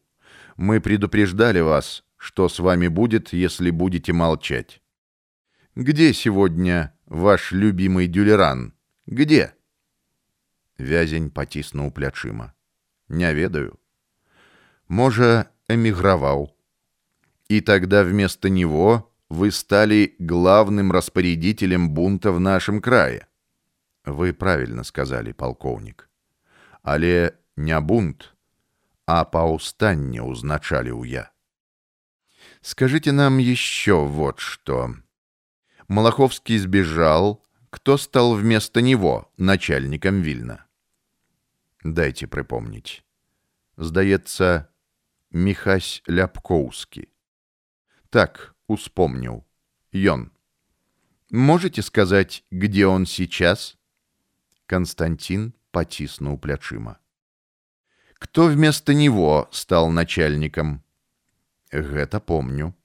Мы 0.57 0.81
предупреждали 0.81 1.61
вас, 1.61 2.05
что 2.17 2.49
с 2.49 2.59
вами 2.59 2.89
будет, 2.89 3.35
если 3.35 3.71
будете 3.71 4.15
молчать. 4.15 4.81
Где 5.75 6.15
сегодня 6.15 6.97
ваш 7.05 7.53
любимый 7.53 8.07
дюлеран? 8.07 8.73
Где? 9.07 9.55
Вязень 10.79 11.31
потиснул 11.31 11.91
плячыма. 11.91 12.55
Не 13.09 13.35
ведаю. 13.35 13.79
Можа, 14.89 15.51
эмигровал. 15.69 16.57
И 17.49 17.61
тогда 17.61 18.05
вместо 18.05 18.49
него 18.49 19.12
вы 19.32 19.52
стали 19.52 20.16
главным 20.20 20.92
распорядителем 20.92 21.90
бунта 21.90 22.32
в 22.32 22.40
нашем 22.40 22.82
крае. 22.82 23.28
Вы 24.06 24.34
правильно 24.34 24.84
сказали, 24.84 25.32
полковник. 25.32 26.10
Але 26.82 27.38
не 27.58 27.80
бунт, 27.82 28.36
а 29.06 29.26
паўстанне 29.26 30.22
узначаліў 30.22 31.04
я. 31.04 31.32
Скажите 32.62 33.12
нам 33.12 33.38
еще 33.38 34.06
вот 34.06 34.40
что. 34.40 34.96
Малаховский 35.88 36.58
сбежал, 36.58 37.44
кто 37.70 37.98
стал 37.98 38.36
вместо 38.36 38.82
него 38.82 39.32
начальником 39.38 40.22
Вильна? 40.22 40.66
Дайте 41.84 42.28
припомнить. 42.28 43.04
Сдается, 43.78 44.68
Михась 45.32 46.02
Ляпкоўскі. 46.08 47.08
Так, 48.10 48.51
успомнил. 48.72 49.46
Йон. 49.92 50.32
Можете 51.30 51.82
сказать, 51.82 52.44
где 52.52 52.88
он 52.88 53.06
сейчас? 53.06 53.78
Константин 54.66 55.54
потиснул 55.72 56.38
плячима. 56.38 57.00
Кто 58.14 58.48
вместо 58.48 58.94
него 58.94 59.48
стал 59.52 59.90
начальником? 59.90 60.84
Гэта 61.72 62.20
помню. 62.20 62.76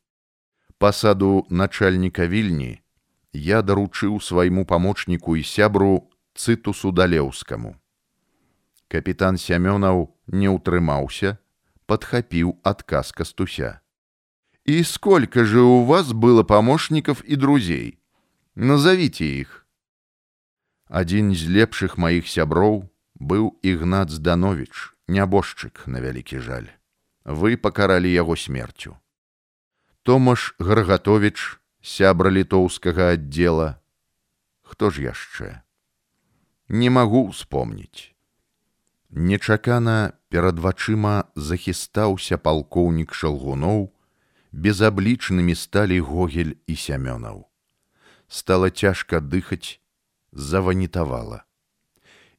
Посаду 0.78 1.46
начальника 1.48 2.24
Вильни 2.24 2.82
я 3.32 3.62
даручыў 3.62 4.20
свайму 4.20 4.66
помощнику 4.66 5.36
и 5.36 5.42
сябру 5.42 6.10
Цытусу 6.34 6.92
Далеўскаму. 6.92 7.76
Капитан 8.88 9.38
Сямёнаў 9.38 10.12
не 10.26 10.48
утрымаўся, 10.48 11.38
подхапіў 11.86 12.58
адказ 12.62 13.12
кастуся. 13.12 13.80
И 14.66 14.82
сколько 14.82 15.44
же 15.44 15.60
у 15.60 15.84
вас 15.84 16.12
было 16.12 16.42
помощников 16.42 17.22
и 17.22 17.36
друзей? 17.36 17.98
Назовите 18.54 19.24
их. 19.24 19.66
Один 20.86 21.32
из 21.32 21.42
лепшых 21.48 21.96
моих 21.96 22.28
сяброў 22.28 22.90
был 23.14 23.58
Игнат 23.62 24.10
Зданович, 24.10 24.92
нябожчык 25.08 25.86
на 25.86 26.00
вялікі 26.00 26.38
жаль. 26.38 26.68
Вы 27.24 27.56
покарали 27.56 28.08
его 28.08 28.36
смертью. 28.36 28.98
Томаш 30.02 30.54
Гаргатович, 30.58 31.60
сябра 31.80 32.30
літоўскага 32.30 33.14
отдела. 33.14 33.80
Хто 34.62 34.90
ж 34.90 35.02
яшчэ? 35.02 35.62
Не 36.68 36.90
могу 36.90 37.28
вспомнить. 37.30 38.14
Нечакана 39.10 40.14
перад 40.28 40.58
вачыма 40.58 41.24
захістаўся 41.36 42.38
палкоўнік 42.38 43.14
Шалгуноў, 43.14 43.92
безаблічнымі 44.56 45.54
сталі 45.54 46.00
гогель 46.00 46.54
і 46.66 46.74
сямёнаў. 46.76 47.48
Стала 48.28 48.70
цяжка 48.70 49.20
дыхаць, 49.20 49.80
заванітавала. 50.32 51.44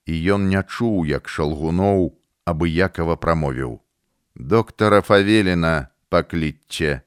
І 0.06 0.14
ён 0.36 0.50
не 0.50 0.62
чуў, 0.64 1.06
як 1.06 1.30
шалгуноў 1.30 2.18
абыякова 2.46 3.16
прамовіў: « 3.16 4.36
Доктара 4.36 5.02
Фавеліна 5.02 5.88
паклічце, 6.10 7.02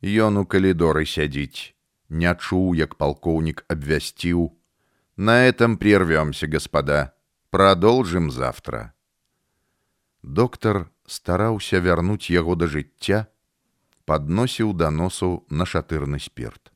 Ён 0.00 0.40
у 0.40 0.46
калідоры 0.48 1.04
сядзіць, 1.04 1.76
не 2.08 2.32
чуў, 2.32 2.72
як 2.74 2.96
палкоўнік 2.96 3.64
абвясціў: « 3.68 5.16
На 5.16 5.44
этом 5.44 5.76
прервемся, 5.76 6.48
господа, 6.48 7.12
продолжим 7.50 8.30
завтра. 8.30 8.94
Доктор 10.22 10.88
стараўся 11.06 11.80
вярнуць 11.80 12.30
яго 12.30 12.54
да 12.54 12.66
жыцця, 12.66 13.26
падносіў 14.04 14.72
да 14.74 14.90
носу 14.90 15.46
нашатырны 15.50 16.18
спирт. 16.18 16.72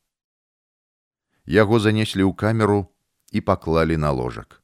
Яго 1.44 1.78
занеслі 1.78 2.24
ў 2.24 2.32
камеру 2.34 2.94
и 3.30 3.40
поклали 3.40 3.96
на 3.96 4.12
ложек. 4.12 4.62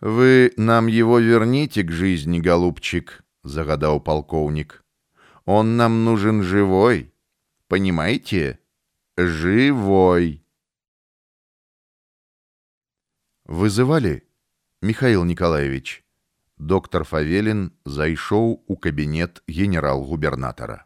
«Вы 0.00 0.52
нам 0.56 0.88
его 0.88 1.18
верните 1.18 1.84
к 1.84 1.92
жизни, 1.92 2.40
голубчик», — 2.40 3.42
загадал 3.44 4.00
полковник. 4.00 4.84
«Он 5.44 5.76
нам 5.76 6.04
нужен 6.04 6.42
живой, 6.42 7.14
понимаете? 7.68 8.58
Живой». 9.16 10.44
«Вызывали, 13.44 14.28
Михаил 14.80 15.24
Николаевич?» 15.24 16.02
Доктор 16.58 17.02
Фавелин 17.02 17.72
зайшоў 17.84 18.62
у 18.66 18.76
кабинет 18.76 19.42
генерал-губернатора. 19.48 20.85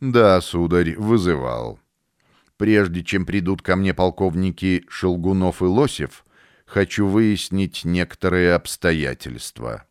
Да, 0.00 0.40
сударь, 0.40 0.96
вызывал. 0.96 1.78
Прежде 2.56 3.04
чем 3.04 3.26
придут 3.26 3.60
ко 3.60 3.76
мне 3.76 3.92
полковники 3.92 4.84
Шелгунов 4.88 5.60
и 5.60 5.66
Лосев, 5.66 6.24
хочу 6.64 7.06
выяснить 7.06 7.84
некоторые 7.84 8.54
обстоятельства. 8.54 9.84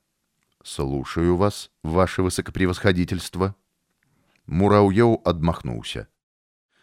Слушаю 0.63 1.35
вас, 1.35 1.69
ваше 1.83 2.23
высокопревосходительство. 2.23 3.55
Мурауев 4.47 5.19
отмахнулся. 5.25 6.07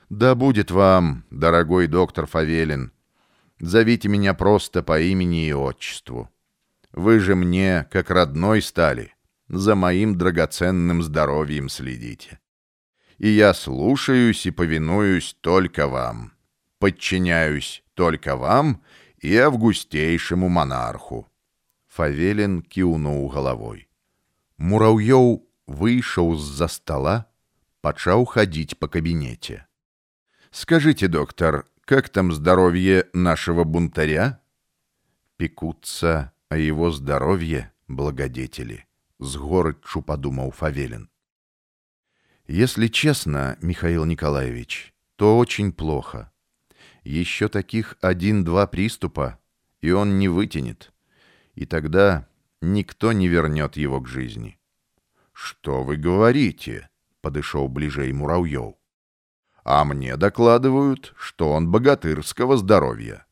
Да 0.08 0.36
будет 0.36 0.70
вам, 0.70 1.24
дорогой 1.30 1.88
доктор 1.88 2.26
Фавелин. 2.26 2.92
Зовите 3.58 4.08
меня 4.08 4.34
просто 4.34 4.84
по 4.84 5.00
имени 5.00 5.48
и 5.48 5.52
отчеству. 5.52 6.30
Вы 6.92 7.18
же 7.18 7.34
мне, 7.34 7.88
как 7.90 8.10
родной 8.10 8.62
стали, 8.62 9.14
за 9.48 9.74
моим 9.74 10.16
драгоценным 10.16 11.02
здоровьем 11.02 11.68
следите 11.68 12.38
и 13.17 13.29
я 13.29 13.53
слушаюсь 13.53 14.45
и 14.45 14.51
повинуюсь 14.51 15.35
только 15.41 15.87
вам, 15.87 16.33
подчиняюсь 16.79 17.83
только 17.93 18.35
вам 18.35 18.81
и 19.19 19.37
августейшему 19.37 20.49
монарху. 20.49 21.27
Фавелин 21.87 22.61
кіўнуў 22.61 23.27
головой. 23.29 23.87
Мураўёў 24.57 25.43
выйшаў 25.67 26.35
з-за 26.39 26.67
стола, 26.67 27.25
пачаў 27.81 28.25
ходить 28.25 28.79
по 28.79 28.87
кабинете. 28.87 29.67
Скажите, 30.51 31.07
доктор, 31.07 31.65
как 31.85 32.09
там 32.09 32.31
здоровье 32.31 33.07
нашего 33.13 33.63
бунтаря? 33.63 34.39
Пекутся 35.37 36.31
о 36.49 36.57
его 36.57 36.91
здоровье 36.91 37.71
благодетели, 37.87 38.85
с 39.19 39.35
горычу 39.35 40.01
подумал 40.01 40.51
Фавелин. 40.51 41.09
Если 42.48 42.86
честно, 42.86 43.58
Михаил 43.60 44.04
Николаевич, 44.04 44.94
то 45.16 45.36
очень 45.36 45.72
плохо. 45.72 46.30
Еще 47.02 47.48
таких 47.48 47.96
один-два 48.00 48.68
приступа, 48.68 49.40
и 49.80 49.90
он 49.90 50.18
не 50.18 50.28
вытянет. 50.28 50.92
И 51.54 51.66
тогда 51.66 52.28
никто 52.60 53.12
не 53.12 53.26
вернет 53.26 53.76
его 53.76 54.00
к 54.00 54.06
жизни. 54.06 54.60
«Что 55.32 55.82
вы 55.82 55.96
говорите?»— 55.96 56.88
подышел 57.20 57.68
ближе 57.68 58.12
Муравьев. 58.12 58.74
«А 59.64 59.84
мне 59.84 60.16
докладывают, 60.16 61.14
что 61.18 61.52
он 61.52 61.70
богатырского 61.70 62.56
здоровья. 62.56 63.26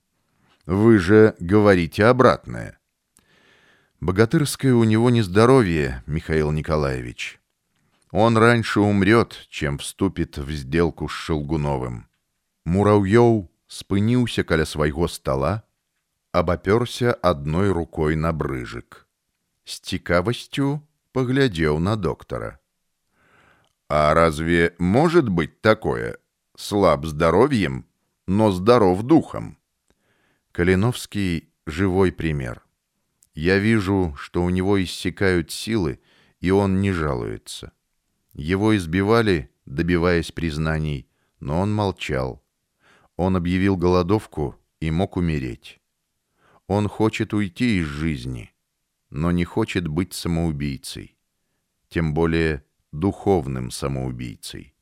Вы 0.66 0.98
же 0.98 1.36
говорите 1.38 2.04
обратное». 2.06 2.80
«Богатырское 4.00 4.74
у 4.74 4.84
него 4.84 5.08
не 5.08 5.22
здоровье, 5.22 6.02
Михаил 6.06 6.50
Николаевич. 6.50 7.40
Он 8.13 8.37
раньше 8.37 8.79
умрет, 8.79 9.45
чем 9.49 9.77
вступит 9.77 10.37
в 10.37 10.51
сделку 10.51 11.07
с 11.07 11.11
Шелгуновым. 11.11 12.07
Муравьев 12.65 13.49
спыніўся 13.67 14.43
каля 14.43 14.65
свайго 14.65 15.07
стола, 15.07 15.63
абапёрся 16.31 17.13
одной 17.13 17.71
рукой 17.71 18.15
на 18.15 18.33
брыжык. 18.33 19.07
С 19.65 19.79
цікавасцю 19.79 20.81
поглядел 21.11 21.79
на 21.79 21.95
доктора. 21.95 22.59
А 23.87 24.13
разве 24.13 24.75
может 24.77 25.29
быть 25.29 25.61
такое? 25.61 26.17
Слаб 26.55 27.05
здоровьем, 27.05 27.85
но 28.27 28.51
здоров 28.51 29.01
духом. 29.03 29.57
Калиновский — 30.51 31.65
живой 31.65 32.11
пример. 32.11 32.63
Я 33.33 33.57
вижу, 33.57 34.15
что 34.17 34.43
у 34.43 34.49
него 34.49 34.83
иссякают 34.83 35.51
силы, 35.51 35.99
и 36.39 36.51
он 36.51 36.81
не 36.81 36.91
жалуется. 36.91 37.71
Его 38.33 38.75
избивали, 38.75 39.51
добиваясь 39.65 40.31
признаний, 40.31 41.09
но 41.39 41.59
он 41.59 41.73
молчал. 41.73 42.43
Он 43.15 43.35
объявил 43.35 43.75
голодовку 43.75 44.55
и 44.79 44.91
мог 44.91 45.17
умереть. 45.17 45.79
Он 46.67 46.87
хочет 46.87 47.33
уйти 47.33 47.79
из 47.79 47.85
жизни, 47.85 48.53
но 49.09 49.31
не 49.31 49.43
хочет 49.43 49.87
быть 49.87 50.13
самоубийцей, 50.13 51.17
тем 51.89 52.13
более 52.13 52.63
духовным 52.91 53.71
самоубийцей. 53.71 54.75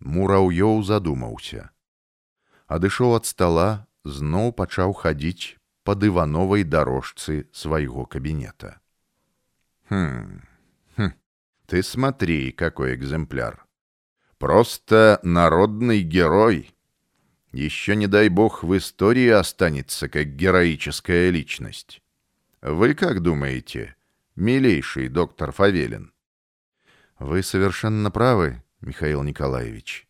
Мураўёў 0.00 0.82
задумаўся. 0.82 1.70
Адышоў 2.66 3.16
ад 3.16 3.24
стола, 3.26 3.86
зноў 4.04 4.52
пачаў 4.52 4.92
хадзіць 4.92 5.56
по 5.84 5.94
дывановай 5.94 6.64
дорожцы 6.64 7.48
своего 7.52 8.04
кабинета. 8.04 8.80
Хм, 9.88 9.94
хм, 9.94 10.42
ты 11.71 11.83
смотри, 11.83 12.51
какой 12.51 12.95
экземпляр. 12.95 13.65
Просто 14.37 15.21
народный 15.23 16.01
герой. 16.01 16.75
Еще, 17.53 17.95
не 17.95 18.07
дай 18.07 18.27
бог, 18.27 18.65
в 18.65 18.75
истории 18.75 19.29
останется 19.29 20.09
как 20.09 20.35
героическая 20.35 21.29
личность. 21.29 22.01
Вы 22.61 22.93
как 22.93 23.21
думаете, 23.21 23.95
милейший 24.35 25.07
доктор 25.07 25.53
Фавелин? 25.53 26.11
Вы 27.19 27.41
совершенно 27.41 28.11
правы, 28.11 28.61
Михаил 28.81 29.23
Николаевич. 29.23 30.09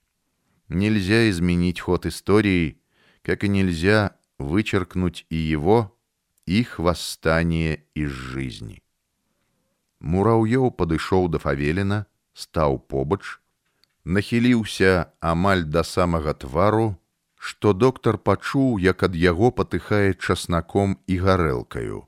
Нельзя 0.67 1.29
изменить 1.29 1.79
ход 1.79 2.07
истории, 2.07 2.81
как 3.21 3.43
и 3.43 3.47
нельзя 3.47 4.17
вычеркнуть 4.39 5.27
и 5.29 5.35
его, 5.35 5.95
их 6.47 6.79
восстание 6.79 7.85
из 7.93 8.09
жизни. 8.09 8.81
Мураўёў 10.00 10.70
падышоў 10.76 11.28
да 11.32 11.38
Фавеліна, 11.42 12.04
стаў 12.34 12.78
побач, 12.92 13.40
нахіліўся 14.04 15.10
амаль 15.20 15.64
да 15.64 15.82
самага 15.82 16.34
твару, 16.34 16.96
што 17.36 17.72
доктар 17.72 18.18
пачуў, 18.18 18.78
як 18.78 19.02
ад 19.02 19.16
яго 19.16 19.50
патыхае 19.50 20.14
часнаком 20.14 20.98
і 21.06 21.18
гарэлкаю. 21.24 22.04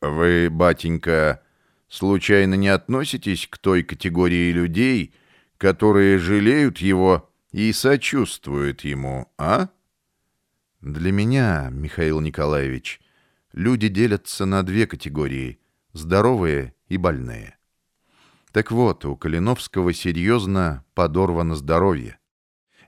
«Вы, 0.00 0.50
батенька, 0.50 1.42
случайно 1.88 2.54
не 2.54 2.68
относитесь 2.68 3.46
к 3.46 3.58
той 3.58 3.82
категории 3.82 4.50
людей, 4.52 5.14
которые 5.58 6.18
жалеют 6.18 6.78
его 6.78 7.30
и 7.52 7.72
сочувствуют 7.72 8.82
ему, 8.82 9.30
а?» 9.38 9.68
Для 10.80 11.12
меня, 11.12 11.68
Михаил 11.70 12.20
Николаевич, 12.20 13.00
люди 13.52 13.88
делятся 13.88 14.44
на 14.44 14.64
две 14.64 14.86
категории – 14.88 15.92
здоровые 15.92 16.74
и 16.88 16.96
больные. 16.96 17.58
Так 18.52 18.70
вот, 18.70 19.04
у 19.04 19.16
Калиновского 19.16 19.92
серьезно 19.92 20.84
подорвано 20.94 21.54
здоровье. 21.54 22.18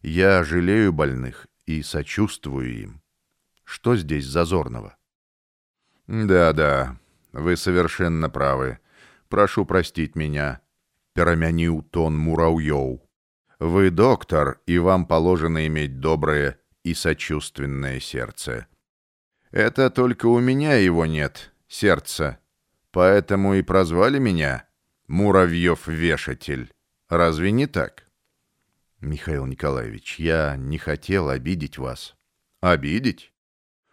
Я 0.02 0.44
жалею 0.44 0.92
больных 0.92 1.46
и 1.66 1.82
сочувствую 1.82 2.68
им. 2.82 3.02
Что 3.64 3.96
здесь 3.96 4.26
зазорного? 4.26 4.96
Да-да, 6.06 6.98
вы 7.32 7.56
совершенно 7.56 8.28
правы. 8.28 8.78
Прошу 9.28 9.64
простить 9.64 10.14
меня, 10.14 10.60
перамяніў 11.14 11.82
тон 11.90 12.18
Мураўёў. 12.18 13.00
Вы 13.58 13.90
доктор, 13.90 14.60
и 14.66 14.78
вам 14.78 15.06
положено 15.06 15.66
иметь 15.66 16.00
доброе 16.00 16.58
и 16.82 16.92
сочувственное 16.92 18.00
сердце. 18.00 18.66
Это 19.50 19.90
только 19.90 20.26
у 20.26 20.40
меня 20.40 20.74
его 20.74 21.06
нет, 21.06 21.52
сердца. 21.68 22.38
Поэтому 22.90 23.54
и 23.54 23.62
прозвали 23.62 24.18
меня 24.18 24.66
Муравьев-вешатель. 25.08 26.72
Разве 27.08 27.50
не 27.50 27.66
так? 27.66 28.04
Михаил 29.00 29.46
Николаевич, 29.46 30.18
я 30.18 30.56
не 30.56 30.78
хотел 30.78 31.28
обидеть 31.28 31.78
вас. 31.78 32.14
Обидеть? 32.60 33.32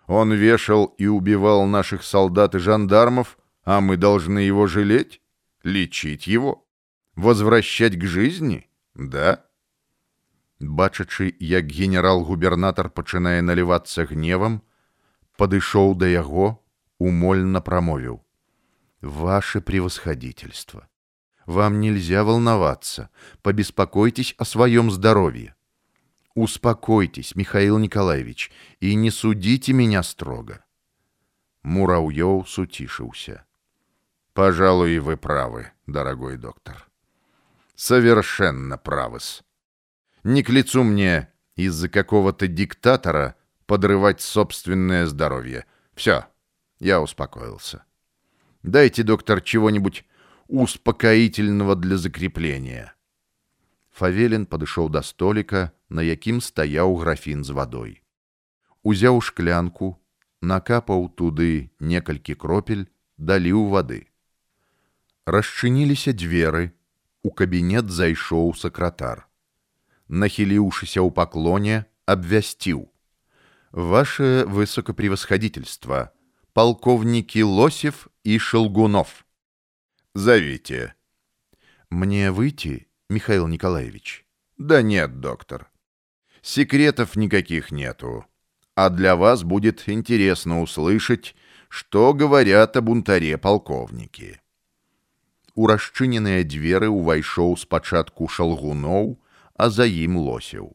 Он 0.08 0.34
вешал 0.34 0.86
и 0.97 1.08
убивал 1.08 1.65
наших 1.65 2.04
солдат 2.04 2.56
и 2.56 2.60
жандармов, 2.60 3.38
а 3.63 3.82
мы 3.82 3.97
должны 3.97 4.39
его 4.39 4.67
жалеть, 4.67 5.21
лечить 5.63 6.28
его, 6.28 6.67
возвращать 7.15 7.97
к 8.00 8.06
жизни, 8.06 8.69
да? 8.93 9.45
бачачы, 10.62 11.34
як 11.39 11.65
генерал-губернатар 11.65 12.89
пачынае 12.89 13.41
налівацца 13.41 14.06
гневам, 14.06 14.62
падышоў 15.38 15.95
да 15.97 16.08
яго, 16.08 16.62
умольна 17.00 17.62
прамовіў: 17.62 18.21
Ваше 19.07 19.61
превосходительство, 19.61 20.88
вам 21.47 21.81
нельзя 21.81 22.25
волноваться, 22.25 23.09
побеспокойтесь 23.40 24.35
о 24.37 24.45
своем 24.45 24.90
здоровье. 24.90 25.55
Успокойтесь, 26.35 27.37
Михаил 27.37 27.79
Николаевич, 27.79 28.51
и 28.81 28.97
не 28.97 29.12
судите 29.12 29.73
меня 29.73 30.03
строго. 30.03 30.64
Мураўёў 31.62 32.45
сутишился. 32.47 33.47
Пожалуй, 34.35 34.99
вы 34.99 35.16
правы, 35.16 35.71
дорогой 35.87 36.37
доктор. 36.37 36.88
Совершенно 37.77 38.77
правы-с. 38.77 39.45
Не 40.25 40.42
к 40.42 40.49
лицу 40.51 40.83
мне 40.83 41.33
из-за 41.55 41.88
какого-то 41.88 42.49
диктатора 42.49 43.37
подрывать 43.66 44.21
собственное 44.21 45.07
здоровье. 45.07 45.64
Все, 45.95 46.27
я 46.81 47.01
успокоился. 47.01 47.85
Дайте, 48.65 49.04
доктор, 49.04 49.41
чего-нибудь 49.41 50.06
успокоительного 50.47 51.76
для 51.76 51.97
закрепления. 51.97 52.93
Фавелин 53.91 54.45
падышоў 54.45 54.89
до 54.89 55.02
столика, 55.02 55.71
на 55.89 56.02
якім 56.02 56.41
стаяў 56.41 56.95
графін 56.95 57.43
з 57.43 57.50
вадой. 57.50 58.02
Узяў 58.84 59.21
шклянку, 59.21 59.97
накапаў 60.41 61.10
туды 61.10 61.71
некалькі 61.80 62.36
кропель, 62.36 62.88
даліў 63.17 63.67
вады. 63.69 64.08
Расчыніліся 65.26 66.13
дзверы, 66.13 66.71
у 67.21 67.32
кабінет 67.32 67.91
зайшоў 67.91 68.56
сакратар 68.56 69.28
нахіліўшыся 70.12 71.00
ў 71.00 71.10
паклоне, 71.15 71.88
абвясціў: 72.06 72.91
Ваше 73.71 74.43
высокопревосходительство, 74.45 76.12
полковники 76.54 77.39
Лосев 77.39 78.12
и 78.26 78.38
Шелгунов. 78.38 79.26
Зовите. 80.13 80.95
Мне 81.89 82.32
выйти, 82.32 82.88
Михаил 83.10 83.47
Николаевич? 83.47 84.26
Да 84.58 84.82
нет, 84.82 85.19
доктор. 85.19 85.69
Секретов 86.41 87.15
никаких 87.15 87.71
нету. 87.71 88.26
А 88.76 88.89
для 88.89 89.15
вас 89.15 89.43
будет 89.43 89.88
интересно 89.88 90.62
услышать, 90.62 91.36
что 91.67 92.13
говорят 92.13 92.76
о 92.78 92.82
бунтаре 92.82 93.38
полковники. 93.38 94.41
У 95.56 95.67
расчыненыя 95.67 96.43
дзверы 96.47 96.88
ўвайшоў 96.88 97.58
спачатку 97.60 98.28
шалгуноў, 98.28 99.19
а 99.56 99.69
за 99.69 99.84
ім 99.84 100.15
лосеў. 100.17 100.71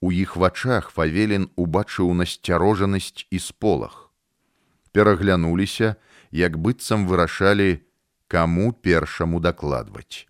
У 0.00 0.10
іх 0.14 0.36
вачах 0.36 0.90
фавелін 0.94 1.50
убачыў 1.56 2.14
насцярожанасць 2.14 3.26
і 3.30 3.38
сполах. 3.38 4.10
Пераглянуліся, 4.92 5.96
як 6.34 6.58
быццам 6.58 7.06
вырашалі, 7.06 7.80
каму 8.28 8.72
першаму 8.72 9.40
дакладваць. 9.40 10.26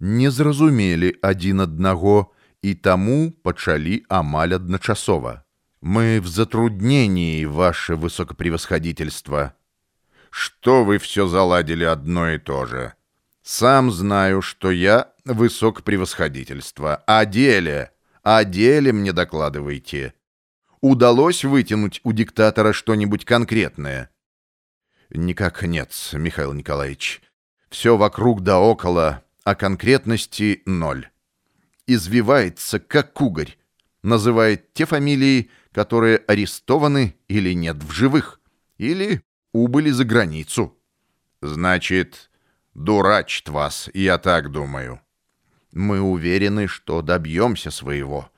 Не 0.00 0.30
зразумелі 0.30 1.14
адзін 1.22 1.60
аднаго 1.66 2.30
і 2.62 2.74
таму 2.74 3.30
пачалі 3.42 4.02
амаль 4.08 4.54
адначасова. 4.54 5.42
Мы 5.80 6.20
в 6.20 6.26
затруднении, 6.26 7.44
ваше 7.44 7.94
высокопревосходительство. 7.94 9.54
Что 10.30 10.84
вы 10.84 10.98
все 10.98 11.28
заладили 11.28 11.84
одно 11.84 12.30
и 12.30 12.38
то 12.38 12.66
же? 12.66 12.94
Сам 13.42 13.92
знаю, 13.92 14.42
что 14.42 14.70
я 14.70 15.12
высокопревосходительство. 15.24 16.96
О 17.06 17.24
деле, 17.24 17.92
о 18.22 18.44
деле 18.44 18.92
мне 18.92 19.12
докладывайте. 19.12 20.14
Удалось 20.80 21.44
вытянуть 21.44 22.00
у 22.04 22.12
диктатора 22.12 22.72
что-нибудь 22.72 23.24
конкретное? 23.24 24.10
Никак 25.13 25.63
нет, 25.63 25.91
Михаил 26.13 26.53
Николаевич. 26.53 27.21
Все 27.69 27.97
вокруг 27.97 28.41
да 28.41 28.59
около, 28.59 29.23
а 29.43 29.55
конкретности 29.55 30.61
ноль. 30.65 31.09
Извивается, 31.87 32.79
как 32.79 33.13
кугарь. 33.13 33.57
Называет 34.01 34.73
те 34.73 34.85
фамилии, 34.85 35.49
которые 35.71 36.17
арестованы 36.17 37.15
или 37.27 37.53
нет 37.53 37.81
в 37.83 37.91
живых, 37.91 38.41
или 38.77 39.21
убыли 39.53 39.91
за 39.91 40.03
границу. 40.03 40.77
Значит, 41.41 42.29
Дурачит 42.73 43.49
вас, 43.49 43.89
я 43.93 44.17
так 44.17 44.51
думаю. 44.51 44.99
Мы 45.71 46.01
уверены, 46.01 46.67
что 46.67 47.01
добьемся 47.01 47.69
своего. 47.71 48.31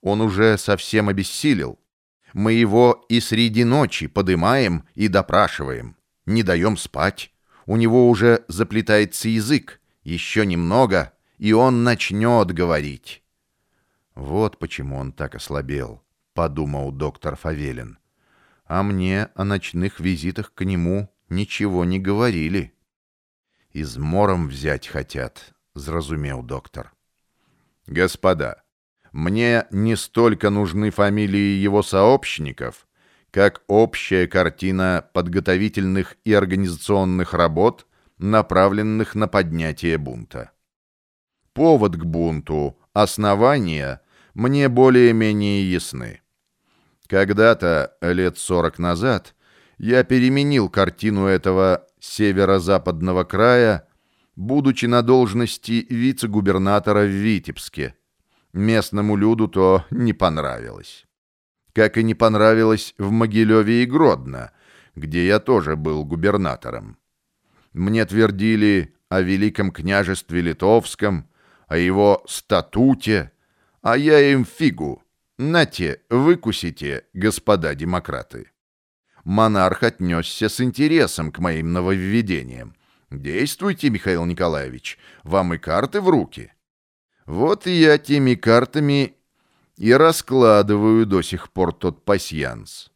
Он 0.00 0.20
уже 0.20 0.56
совсем 0.56 1.08
обессилел. 1.08 1.78
Мы 2.32 2.52
его 2.52 3.04
и 3.08 3.20
среди 3.20 3.64
ночи 3.64 4.06
подымаем 4.06 4.84
и 4.94 5.08
допрашиваем. 5.08 5.95
Не 6.26 6.42
даем 6.42 6.76
спать. 6.76 7.32
У 7.64 7.76
него 7.76 8.10
уже 8.10 8.44
заплетается 8.48 9.28
язык. 9.28 9.80
Еще 10.02 10.44
немного, 10.46 11.12
и 11.38 11.52
он 11.52 11.82
начнет 11.82 12.52
говорить. 12.52 13.24
Вот 14.14 14.58
почему 14.58 14.96
он 14.96 15.12
так 15.12 15.34
ослабел, 15.34 16.02
подумал 16.32 16.92
доктор 16.92 17.36
Фавелин. 17.36 17.98
А 18.64 18.82
мне 18.82 19.28
о 19.34 19.44
ночных 19.44 20.00
визитах 20.00 20.52
к 20.54 20.64
нему 20.64 21.12
ничего 21.28 21.84
не 21.84 21.98
говорили. 21.98 22.72
Измором 23.72 24.48
взять 24.48 24.86
хотят, 24.86 25.54
зразумел 25.74 26.42
доктор. 26.42 26.92
Господа, 27.86 28.62
мне 29.12 29.66
не 29.70 29.96
столько 29.96 30.50
нужны 30.50 30.90
фамилии 30.90 31.58
его 31.58 31.82
сообщников, 31.82 32.85
как 33.36 33.60
общая 33.66 34.26
картина 34.26 35.10
подготовительных 35.12 36.16
и 36.24 36.32
организационных 36.32 37.34
работ, 37.34 37.86
направленных 38.16 39.14
на 39.14 39.28
поднятие 39.28 39.98
бунта. 39.98 40.52
Повод 41.52 41.96
к 41.96 42.04
бунту, 42.06 42.78
основания 42.94 44.00
мне 44.32 44.70
более-менее 44.70 45.70
ясны. 45.70 46.22
Когда-то, 47.08 47.98
лет 48.00 48.38
сорок 48.38 48.78
назад, 48.78 49.34
я 49.76 50.02
переменил 50.02 50.70
картину 50.70 51.26
этого 51.26 51.84
северо-западного 52.00 53.24
края, 53.24 53.86
будучи 54.34 54.86
на 54.86 55.02
должности 55.02 55.86
вице-губернатора 55.90 57.04
в 57.04 57.10
Витебске. 57.10 57.96
Местному 58.54 59.14
люду 59.14 59.46
то 59.46 59.84
не 59.90 60.14
понравилось. 60.14 61.05
Как 61.76 61.98
и 61.98 62.02
не 62.02 62.14
понравилось 62.14 62.94
в 62.96 63.10
Могилеве 63.10 63.82
и 63.82 63.84
Гродно, 63.86 64.50
где 64.94 65.26
я 65.26 65.38
тоже 65.38 65.76
был 65.76 66.06
губернатором. 66.06 66.96
Мне 67.74 68.06
твердили 68.06 68.94
о 69.10 69.20
Великом 69.20 69.70
княжестве 69.70 70.40
Литовском, 70.40 71.28
о 71.68 71.76
его 71.76 72.24
статуте, 72.26 73.30
а 73.82 73.98
я 73.98 74.18
им 74.32 74.46
фигу. 74.46 75.02
Нате, 75.36 76.00
выкусите, 76.08 77.04
господа 77.12 77.74
демократы. 77.74 78.52
Монарх 79.24 79.82
отнесся 79.82 80.48
с 80.48 80.62
интересом 80.62 81.30
к 81.30 81.40
моим 81.40 81.74
нововведениям. 81.74 82.74
Действуйте, 83.10 83.90
Михаил 83.90 84.24
Николаевич, 84.24 84.96
вам 85.24 85.52
и 85.52 85.58
карты 85.58 86.00
в 86.00 86.08
руки. 86.08 86.54
Вот 87.26 87.66
и 87.66 87.72
я 87.72 87.98
теми 87.98 88.34
картами 88.34 89.15
и 89.76 89.92
раскладываю 89.92 91.06
до 91.06 91.22
сих 91.22 91.50
пор 91.50 91.72
тот 91.72 92.04
пасьянс. 92.04 92.90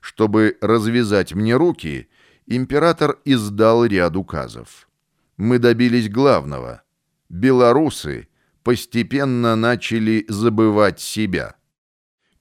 Чтобы 0.00 0.56
развязать 0.60 1.34
мне 1.34 1.56
руки, 1.56 2.08
император 2.46 3.18
издал 3.24 3.84
ряд 3.84 4.16
указов. 4.16 4.88
Мы 5.36 5.58
добились 5.58 6.08
главного. 6.10 6.82
Белорусы 7.28 8.28
постепенно 8.62 9.56
начали 9.56 10.24
забывать 10.28 11.00
себя. 11.00 11.56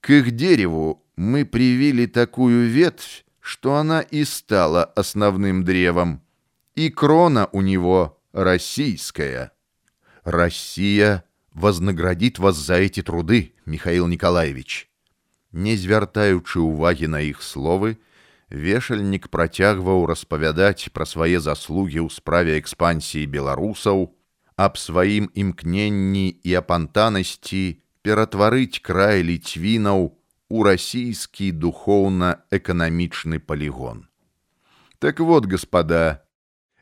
К 0.01 0.11
их 0.11 0.31
дереву 0.31 1.05
мы 1.15 1.45
привили 1.45 2.05
такую 2.05 2.69
ветвь, 2.69 3.25
что 3.39 3.75
она 3.75 4.01
и 4.01 4.23
стала 4.23 4.83
основным 4.83 5.63
древом. 5.63 6.21
И 6.75 6.89
крона 6.89 7.49
у 7.51 7.61
него 7.61 8.21
российская. 8.31 9.51
Россия 10.23 11.25
вознаградит 11.53 12.39
вас 12.39 12.55
за 12.57 12.75
эти 12.75 13.01
труды, 13.01 13.53
Михаил 13.68 14.06
Николаевич. 14.06 14.88
Не 15.52 15.76
звяртаючы 15.76 16.60
уваги 16.60 17.06
на 17.06 17.20
іх 17.20 17.42
словы, 17.42 17.98
вешальнік 18.50 19.28
працягваў 19.28 20.06
распавядаць 20.10 20.90
пра 20.94 21.06
свае 21.06 21.38
заслугі 21.38 22.02
ў 22.04 22.08
справе 22.10 22.58
экспансіі 22.58 23.30
беларусаў, 23.30 24.10
аб 24.56 24.78
сваім 24.78 25.30
імкненні 25.34 26.26
і 26.42 26.50
апантанасці 26.62 27.64
ператварыць 28.02 28.82
край 28.82 29.22
ліцвінаў 29.26 30.12
у 30.48 30.58
расійскі 30.62 31.50
духоўна-эканамічны 31.52 33.38
полигон. 33.38 34.06
Так 34.98 35.20
вот, 35.20 35.46
господа, 35.46 36.24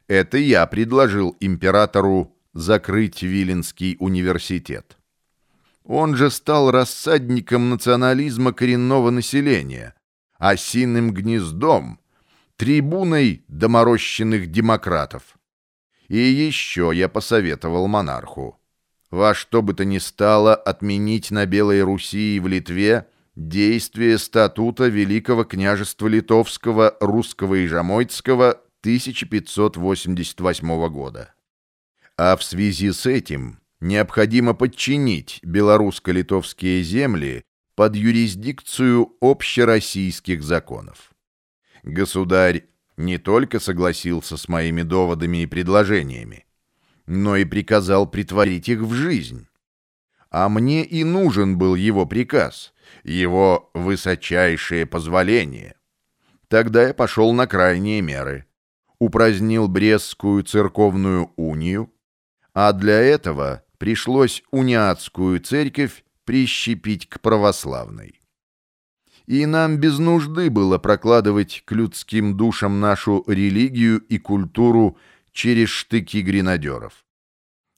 это 0.08 0.38
я 0.38 0.66
предложил 0.66 1.36
императору 1.40 2.36
закрыть 2.52 3.22
Виленский 3.22 3.96
университет. 3.98 4.95
Он 5.87 6.15
же 6.15 6.29
стал 6.29 6.69
рассадником 6.69 7.71
национализма 7.71 8.53
коренного 8.53 9.09
населения, 9.09 9.95
осиным 10.37 11.11
гнездом, 11.11 11.99
трибуной 12.57 13.43
доморощенных 13.47 14.51
демократов. 14.51 15.39
И 16.07 16.17
еще 16.17 16.91
я 16.93 17.09
посоветовал 17.09 17.87
монарху 17.87 18.59
во 19.09 19.33
что 19.33 19.61
бы 19.61 19.73
то 19.73 19.85
ни 19.85 19.99
стало 19.99 20.53
отменить 20.55 21.31
на 21.31 21.45
Белой 21.45 21.81
Руси 21.81 22.35
и 22.35 22.39
в 22.39 22.47
Литве 22.47 23.07
действие 23.35 24.17
статута 24.17 24.87
Великого 24.87 25.45
княжества 25.45 26.07
Литовского, 26.07 26.97
Русского 26.99 27.55
и 27.55 27.67
Жамойцкого 27.67 28.61
1588 28.81 30.89
года. 30.89 31.33
А 32.17 32.35
в 32.35 32.43
связи 32.43 32.91
с 32.91 33.05
этим 33.05 33.59
необходимо 33.79 34.53
подчинить 34.53 35.39
белорусско-литовские 35.43 36.81
земли 36.83 37.43
под 37.75 37.95
юрисдикцию 37.95 39.13
общероссийских 39.21 40.43
законов. 40.43 41.11
Государь 41.83 42.65
не 42.97 43.17
только 43.17 43.59
согласился 43.59 44.37
с 44.37 44.47
моими 44.47 44.81
доводами 44.81 45.43
и 45.43 45.45
предложениями, 45.45 46.45
но 47.05 47.37
и 47.37 47.45
приказал 47.45 48.07
притворить 48.09 48.67
их 48.67 48.79
в 48.79 48.93
жизнь. 48.93 49.47
А 50.29 50.49
мне 50.49 50.83
и 50.83 51.03
нужен 51.03 51.57
был 51.57 51.75
его 51.75 52.05
приказ, 52.05 52.73
его 53.03 53.69
высочайшее 53.73 54.85
позволение. 54.85 55.75
Тогда 56.47 56.87
я 56.87 56.93
пошел 56.93 57.31
на 57.33 57.47
крайние 57.47 58.01
меры. 58.01 58.45
Упразднил 58.99 59.67
Брестскую 59.67 60.43
церковную 60.43 61.31
унию, 61.35 61.93
а 62.53 62.73
для 62.73 62.99
этого 62.99 63.63
пришлось 63.77 64.43
униатскую 64.51 65.39
церковь 65.39 66.03
прищепить 66.25 67.07
к 67.07 67.19
православной 67.21 68.19
и 69.27 69.45
нам 69.45 69.77
без 69.77 69.99
нужды 69.99 70.49
было 70.49 70.77
прокладывать 70.77 71.61
к 71.65 71.73
людским 71.73 72.35
душам 72.35 72.79
нашу 72.79 73.23
религию 73.27 73.99
и 73.99 74.17
культуру 74.17 74.97
через 75.33 75.69
штыки 75.69 76.21
гренадеров. 76.21 77.05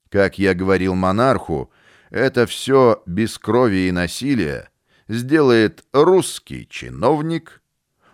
Как 0.09 0.37
я 0.37 0.53
говорил 0.53 0.95
монарху, 0.95 1.71
это 2.11 2.45
все 2.45 3.01
без 3.05 3.37
крови 3.37 3.87
и 3.87 3.91
насилия 3.91 4.69
сделает 5.07 5.83
русский 5.91 6.67
чиновник, 6.69 7.61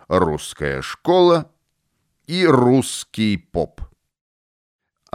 русская 0.08 0.80
школа 0.80 1.52
и 2.26 2.46
русский 2.46 3.36
поп. 3.36 3.82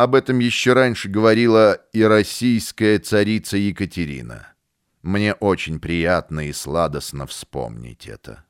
Об 0.01 0.15
этом 0.15 0.39
еще 0.39 0.73
раньше 0.73 1.09
говорила 1.09 1.73
и 1.93 2.01
российская 2.01 2.97
царица 2.97 3.55
Екатерина. 3.55 4.47
Мне 5.03 5.35
очень 5.35 5.79
приятно 5.79 6.47
и 6.47 6.53
сладостно 6.53 7.27
вспомнить 7.27 8.07
это. 8.07 8.43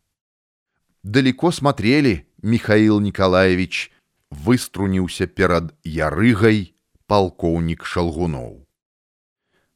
Далеко 1.04 1.52
смотрели, 1.52 2.30
Михаил 2.42 3.02
Николаевич, 3.02 3.92
выструнился 4.30 5.28
перед 5.28 5.76
ярыгой 5.84 6.74
полковник 7.06 7.84
Шалгунов. 7.84 8.66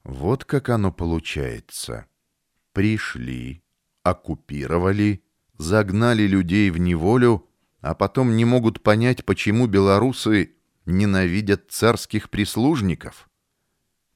Вот 0.06 0.46
как 0.46 0.70
оно 0.70 0.94
получается. 0.94 2.06
Пришли, 2.72 3.66
оккупировали, 4.02 5.26
загнали 5.58 6.24
людей 6.24 6.70
в 6.70 6.78
неволю, 6.78 7.50
а 7.82 7.96
потом 7.96 8.38
не 8.38 8.46
могут 8.46 8.82
понять, 8.82 9.26
почему 9.26 9.68
белорусы 9.68 10.55
ненавидят 10.86 11.72
царских 11.72 12.30
прислужников. 12.30 13.30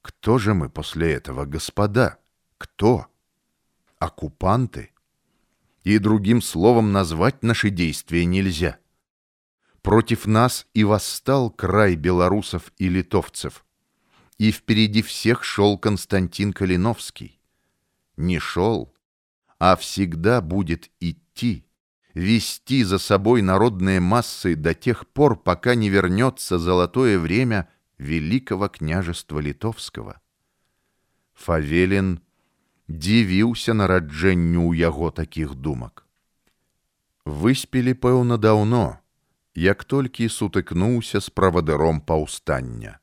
Кто 0.02 0.38
же 0.38 0.54
мы 0.54 0.70
после 0.70 1.12
этого, 1.12 1.44
господа? 1.44 2.18
Кто? 2.58 3.06
Оккупанты? 3.98 4.90
И 5.82 5.98
другим 5.98 6.42
словом 6.42 6.92
назвать 6.92 7.42
наши 7.42 7.70
действия 7.70 8.24
нельзя. 8.24 8.78
Против 9.82 10.26
нас 10.26 10.66
и 10.74 10.84
восстал 10.84 11.50
край 11.50 11.96
белорусов 11.96 12.72
и 12.76 12.88
литовцев. 12.88 13.64
И 14.38 14.52
впереди 14.52 15.02
всех 15.02 15.42
шел 15.42 15.78
Константин 15.78 16.52
Калиновский. 16.52 17.40
Не 18.16 18.38
шел, 18.38 18.94
а 19.58 19.76
всегда 19.76 20.40
будет 20.40 20.90
идти, 21.00 21.66
вести 22.15 22.83
за 22.83 22.97
собой 22.97 23.41
народные 23.41 23.99
массы 23.99 24.55
до 24.55 24.73
тех 24.73 25.07
пор, 25.07 25.35
пока 25.37 25.75
не 25.75 25.89
вернется 25.89 26.57
золотое 26.57 27.19
время 27.19 27.69
Великого 27.97 28.69
княжества 28.69 29.39
Литовского. 29.39 30.19
Фавелін 31.35 32.19
дзівіўся 32.87 33.75
нараджэнню 33.75 34.71
ў 34.71 34.79
яго 34.79 35.11
такіх 35.11 35.55
думак. 35.55 36.07
Выспелі, 37.25 37.93
пэўна, 37.93 38.37
даўно, 38.37 38.99
як 39.55 39.83
толькі 39.83 40.31
сутыкнуўся 40.31 41.19
з 41.19 41.29
правадыром 41.29 41.99
паўстання. 41.99 42.99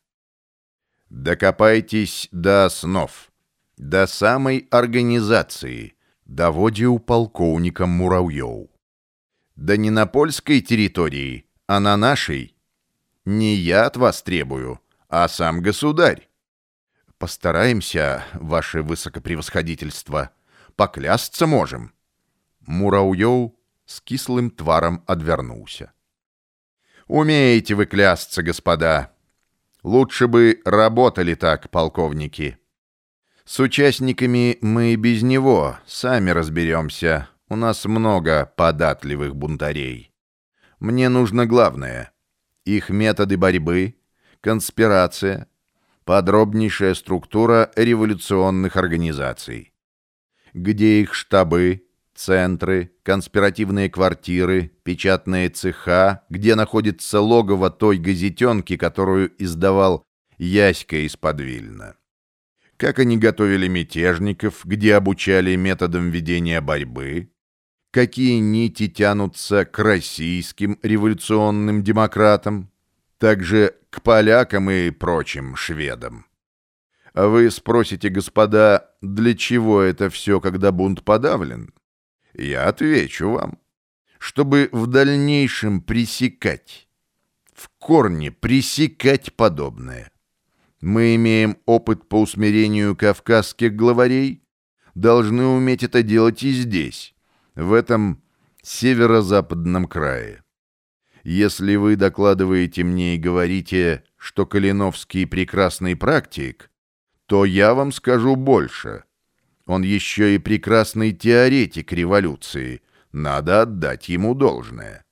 Дакапайцесь 1.11 2.29
да 2.33 2.65
основ, 2.67 3.29
да 3.77 4.07
самай 4.07 4.65
арганізацыі, 4.71 5.93
даводзіў 6.25 7.01
палкоўнікам 7.05 7.91
мураўёў. 7.91 8.73
Да 9.58 9.76
не 9.76 9.90
на 9.90 10.06
польскай 10.06 10.62
территории, 10.62 11.48
а 11.66 11.80
на 11.80 11.98
нашей. 11.98 12.56
Не 13.26 13.56
я 13.56 13.88
от 13.88 13.98
вас 13.98 14.22
требую, 14.22 14.80
а 15.10 15.28
сам 15.28 15.62
государь. 15.62 16.30
Постараемся, 17.18 18.24
ваше 18.36 18.84
высокопревосходительство, 18.84 20.30
поклясться 20.76 21.48
можем. 21.48 21.92
Мураўёў 22.68 23.58
с 23.88 24.00
кислым 24.02 24.52
тваром 24.52 25.04
отвернулся. 25.08 25.92
Умеете 27.08 27.74
вы 27.74 27.88
клясться, 27.88 28.44
господа. 28.44 29.12
Лучше 29.82 30.28
бы 30.28 30.62
работали 30.66 31.34
так, 31.34 31.72
полковники. 31.72 32.60
С 33.44 33.60
участниками 33.60 34.60
мы 34.62 34.94
и 34.94 34.98
без 34.98 35.24
него 35.24 35.80
сами 35.88 36.30
разберемся. 36.30 37.30
У 37.50 37.56
нас 37.56 37.86
много 37.86 38.52
податливых 38.58 39.34
бунтарей. 39.34 40.12
Мне 40.82 41.08
нужно 41.08 41.46
главное. 41.46 42.12
Их 42.66 42.90
методы 42.90 43.38
борьбы, 43.38 43.96
конспирация, 44.42 45.48
подробнейшая 46.04 46.94
структура 46.94 47.72
революционных 47.78 48.76
организаций. 48.76 49.72
Где 50.54 51.00
их 51.02 51.14
штабы, 51.14 51.86
центры, 52.14 52.92
конспиративные 53.04 53.90
квартиры, 53.90 54.74
печатные 54.84 55.48
цеха, 55.48 56.26
где 56.30 56.56
находится 56.56 57.22
логово 57.22 57.70
той 57.70 57.98
газетенки, 57.98 58.76
которую 58.76 59.32
издавал 59.42 60.04
Яська 60.38 61.06
из-под 61.06 61.40
Вильна. 61.40 61.96
Как 62.76 63.00
они 63.00 63.18
готовили 63.18 63.70
мятежников, 63.70 64.66
где 64.66 64.96
обучали 64.96 65.56
методам 65.56 66.12
ведения 66.12 66.60
борьбы, 66.60 67.32
какие 67.92 68.40
нити 68.40 68.88
тянутся 68.88 69.66
к 69.66 69.80
российским 69.80 70.80
революционным 70.82 71.84
демократам, 71.84 72.70
также 73.18 73.76
к 73.90 74.02
полякам 74.02 74.70
и 74.70 74.92
прочим 74.92 75.56
шведам. 75.56 76.26
А 77.14 77.28
вы 77.28 77.50
спросите, 77.50 78.10
господа, 78.10 78.92
для 79.02 79.34
чего 79.34 79.82
это 79.82 80.10
все, 80.10 80.40
когда 80.40 80.72
бунт 80.72 81.04
подавлен? 81.04 81.74
Я 82.34 82.68
отвечу 82.68 83.32
вам. 83.32 83.58
Чтобы 84.20 84.70
в 84.72 84.88
дальнейшем 84.88 85.82
пресекать, 85.82 86.88
в 87.54 87.70
корне 87.80 88.32
пресекать 88.32 89.34
подобное. 89.34 90.12
Мы 90.80 91.16
имеем 91.16 91.58
опыт 91.66 92.08
по 92.08 92.22
усмирению 92.22 92.96
кавказских 92.96 93.76
главарей, 93.76 94.44
должны 94.94 95.44
уметь 95.46 95.84
это 95.84 96.04
делать 96.04 96.44
и 96.44 96.52
здесь, 96.52 97.16
в 97.58 97.74
этом 97.74 98.22
северо-западном 98.62 99.86
крае. 99.86 100.44
Если 101.24 101.76
вы 101.76 101.96
докладываете 101.96 102.84
мне 102.84 103.16
и 103.16 103.20
говорите, 103.20 104.04
что 104.16 104.46
Калиновский 104.46 105.26
прекрасный 105.26 105.96
практик, 105.96 106.70
то 107.26 107.44
я 107.44 107.74
вам 107.74 107.92
скажу 107.92 108.36
больше. 108.36 109.04
Он 109.66 109.82
еще 109.82 110.36
и 110.36 110.38
прекрасный 110.38 111.12
теоретик 111.12 111.92
революции, 111.92 112.82
надо 113.12 113.64
отдать 113.64 114.08
ему 114.08 114.36
должное. 114.36 115.04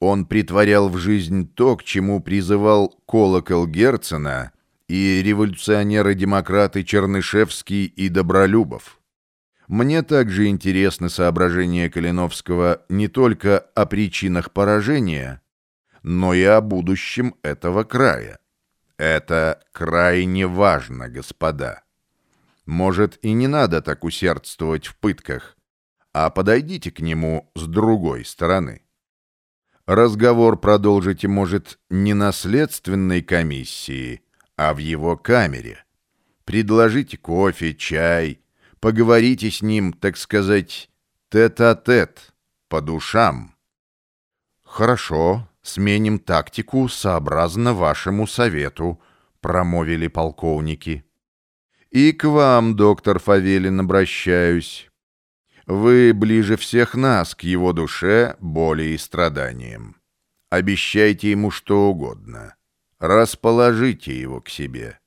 Он 0.00 0.26
притворял 0.26 0.88
в 0.88 0.98
жизнь 0.98 1.48
то, 1.54 1.76
к 1.76 1.84
чему 1.84 2.20
призывал 2.20 2.88
колокол 3.06 3.66
Герцена 3.66 4.52
и 4.88 5.22
революционеры-демократы 5.22 6.84
Чернышевский 6.84 7.84
и 7.84 8.08
Добролюбов. 8.08 8.98
Мне 9.68 10.02
также 10.02 10.46
интересны 10.46 11.08
соображения 11.08 11.90
Калиновского 11.90 12.84
не 12.88 13.08
только 13.08 13.58
о 13.58 13.84
причинах 13.86 14.52
поражения, 14.52 15.42
но 16.02 16.34
и 16.34 16.42
о 16.44 16.60
будущем 16.60 17.34
этого 17.42 17.82
края. 17.82 18.38
Это 18.96 19.60
крайне 19.72 20.46
важно, 20.46 21.08
господа. 21.08 21.82
Может, 22.64 23.18
и 23.22 23.32
не 23.32 23.48
надо 23.48 23.82
так 23.82 24.04
усердствовать 24.04 24.86
в 24.86 24.96
пытках, 24.96 25.56
а 26.12 26.30
подойдите 26.30 26.90
к 26.90 27.00
нему 27.00 27.50
с 27.54 27.66
другой 27.66 28.24
стороны. 28.24 28.82
Разговор 29.84 30.58
продолжите, 30.58 31.28
может, 31.28 31.78
не 31.90 32.14
на 32.14 32.32
следственной 32.32 33.22
комиссии, 33.22 34.22
а 34.56 34.74
в 34.74 34.78
его 34.78 35.16
камере. 35.16 35.84
Предложите 36.44 37.18
кофе, 37.18 37.74
чай, 37.74 38.40
Поговорите 38.86 39.50
с 39.50 39.62
ним, 39.62 39.92
так 39.92 40.16
сказать, 40.16 40.88
тет-а-тет, 41.28 42.18
-тет, 42.18 42.18
по 42.68 42.80
душам. 42.80 43.56
Хорошо, 44.62 45.48
сменим 45.60 46.20
тактику 46.20 46.86
сообразно 46.86 47.74
вашему 47.74 48.28
совету, 48.28 49.02
промовили 49.40 50.06
полковники. 50.06 51.04
И 51.90 52.12
к 52.12 52.28
вам, 52.28 52.76
доктор 52.76 53.18
Фавелин, 53.18 53.80
обращаюсь. 53.80 54.88
Вы 55.66 56.12
ближе 56.14 56.56
всех 56.56 56.94
нас 56.94 57.34
к 57.34 57.42
его 57.42 57.72
душе, 57.72 58.36
боли 58.38 58.84
и 58.84 58.98
страданиям. 58.98 59.96
Обещайте 60.48 61.32
ему 61.32 61.50
что 61.50 61.88
угодно. 61.90 62.54
Расположите 63.00 64.16
его 64.16 64.40
к 64.40 64.48
себе. 64.48 65.00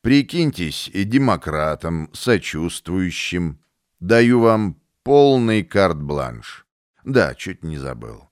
Прикиньтесь 0.00 0.90
демократом, 0.94 2.08
сочувствующим. 2.12 3.58
Даю 4.00 4.40
вам 4.40 4.80
полный 5.02 5.64
карт-бланш. 5.64 6.66
Да, 7.04 7.34
чуть 7.34 7.64
не 7.64 7.78
забыл. 7.78 8.28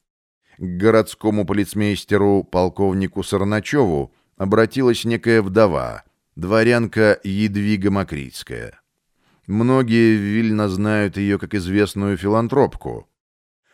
К 0.59 0.62
городскому 0.62 1.44
полицмейстеру 1.44 2.44
полковнику 2.44 3.22
Сарначеву 3.22 4.14
обратилась 4.37 5.05
некая 5.05 5.42
вдова, 5.42 6.05
дворянка 6.37 7.18
Едвига 7.24 7.90
Макритская. 7.90 8.81
Многие 9.46 10.16
в 10.16 10.20
Вильно 10.20 10.68
знают 10.68 11.16
ее 11.16 11.38
как 11.38 11.55
известную 11.55 12.16
филантропку. 12.16 13.09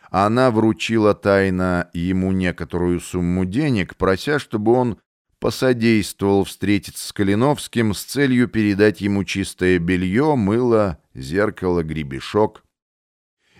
Она 0.09 0.51
вручила 0.51 1.15
тайно 1.15 1.89
ему 1.93 2.31
некоторую 2.31 2.99
сумму 2.99 3.45
денег, 3.45 3.95
прося, 3.95 4.39
чтобы 4.39 4.73
он 4.73 4.99
посодействовал 5.42 6.44
встретиться 6.44 7.08
с 7.08 7.12
Калиновским 7.12 7.94
с 7.94 8.02
целью 8.02 8.48
передать 8.48 9.00
ему 9.00 9.24
чистое 9.24 9.78
белье, 9.78 10.34
мыло, 10.34 10.98
зеркало, 11.14 11.82
гребешок. 11.82 12.64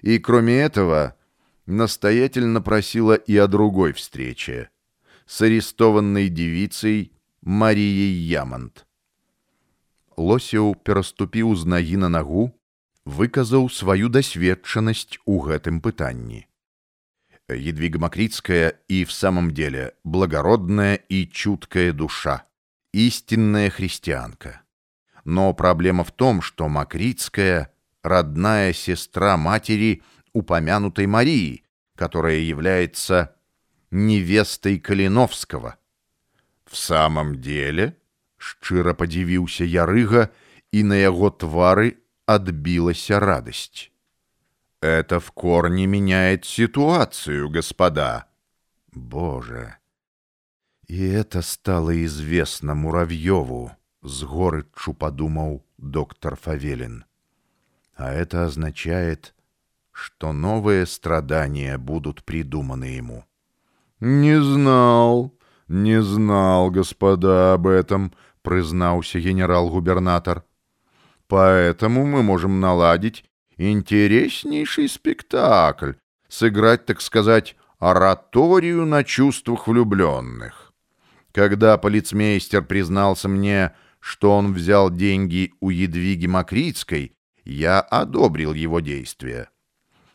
И 0.03 0.19
кроме 0.19 0.61
этого, 0.61 1.17
настоятельно 1.67 2.61
просила 2.61 3.15
и 3.15 3.37
о 3.37 3.47
другой 3.47 3.93
встрече 3.93 4.71
с 5.27 5.43
арестованной 5.43 6.29
девицей 6.29 7.13
Марией 7.43 8.15
Ямонт. 8.15 8.87
Лосеў 10.19 10.75
пераступіў 10.83 11.55
з 11.55 11.63
нагі 11.65 11.97
на 12.03 12.09
нагу, 12.11 12.51
выказаў 13.07 13.71
сваю 13.71 14.11
дасведчанасць 14.11 15.23
у 15.25 15.39
гэтым 15.47 15.79
пытанні. 15.81 16.49
Едвига 17.50 18.00
Макритская 18.00 18.80
и 18.88 19.04
в 19.06 19.12
самом 19.12 19.52
деле 19.52 19.94
благородная 20.04 20.96
и 20.96 21.28
чуткая 21.28 21.92
душа, 21.92 22.46
истинная 22.94 23.70
христианка. 23.70 24.62
Но 25.26 25.54
проблема 25.54 26.04
в 26.04 26.12
том, 26.12 26.42
что 26.42 26.68
Макритская— 26.68 27.74
родная 28.04 28.74
сестра 28.74 29.38
матери 29.38 30.04
упомянутой 30.34 31.08
Марии, 31.08 31.64
которая 31.96 32.38
является 32.38 33.36
невестой 33.92 34.80
Калиновского. 34.80 35.78
В 36.66 36.76
самом 36.76 37.40
деле, 37.40 37.98
шчыра 38.38 38.94
подивился 38.94 39.64
Ярыга, 39.64 40.32
и 40.72 40.84
на 40.84 40.94
его 40.94 41.30
твары 41.30 42.00
отбилась 42.26 43.10
радость. 43.12 43.93
Это 44.84 45.22
в 45.22 45.32
корне 45.32 45.86
меняет 45.88 46.44
ситуацию, 46.44 47.50
господа. 47.50 48.26
Боже. 48.92 49.78
И 50.88 51.08
это 51.08 51.42
стало 51.42 52.04
известно 52.04 52.76
Муравьеву, 52.76 53.72
с 54.02 54.26
горычу 54.26 54.94
подумал 54.94 55.66
доктор 55.78 56.36
Фавелин. 56.36 57.06
А 57.96 58.12
это 58.12 58.44
означает, 58.44 59.34
что 59.94 60.34
новые 60.34 60.86
страдания 60.86 61.78
будут 61.78 62.26
придуманы 62.26 62.84
ему. 62.84 63.24
Не 64.02 64.42
знал, 64.42 65.34
не 65.70 66.02
знал, 66.02 66.70
господа, 66.70 67.54
об 67.54 67.68
этом, 67.68 68.12
признался 68.42 69.22
генерал-губернатор. 69.22 70.44
Поэтому 71.30 72.06
мы 72.06 72.22
можем 72.22 72.60
наладить 72.60 73.24
интереснейший 73.72 74.90
спектакль, 74.90 75.94
сыграть, 76.28 76.86
так 76.86 77.02
сказать, 77.02 77.56
ораторию 77.80 78.86
на 78.86 79.04
чувствах 79.04 79.68
влюбленных. 79.68 80.74
Когда 81.32 81.78
полицмейстер 81.78 82.64
признался 82.64 83.28
мне, 83.28 83.74
что 84.00 84.36
он 84.36 84.54
взял 84.54 84.90
деньги 84.90 85.54
у 85.60 85.70
Едвиги 85.70 86.28
Макритской, 86.28 87.14
я 87.44 87.80
одобрил 87.80 88.54
его 88.54 88.80
действия. 88.80 89.50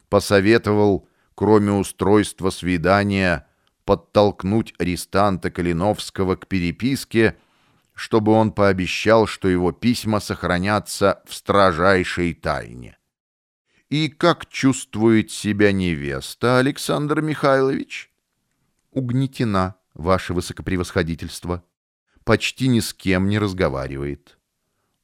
Посоветовал, 0.08 1.08
кроме 1.34 1.72
устройства 1.72 2.50
свидания, 2.50 3.46
подтолкнуть 3.84 4.74
арестанта 4.78 5.50
Калиновского 5.50 6.36
к 6.36 6.46
переписке, 6.46 7.36
чтобы 7.94 8.32
он 8.32 8.52
пообещал, 8.52 9.26
что 9.26 9.48
его 9.48 9.72
письма 9.72 10.20
сохранятся 10.20 11.22
в 11.26 11.34
строжайшей 11.34 12.34
тайне. 12.34 12.97
И 13.90 14.08
как 14.10 14.50
чувствует 14.50 15.30
себя 15.30 15.72
невеста, 15.72 16.58
Александр 16.58 17.22
Михайлович? 17.22 18.12
Угнетена, 18.90 19.76
ваше 19.94 20.34
высокопревосходительство. 20.34 21.64
Почти 22.24 22.68
ни 22.68 22.80
с 22.80 22.92
кем 22.92 23.30
не 23.30 23.38
разговаривает. 23.38 24.38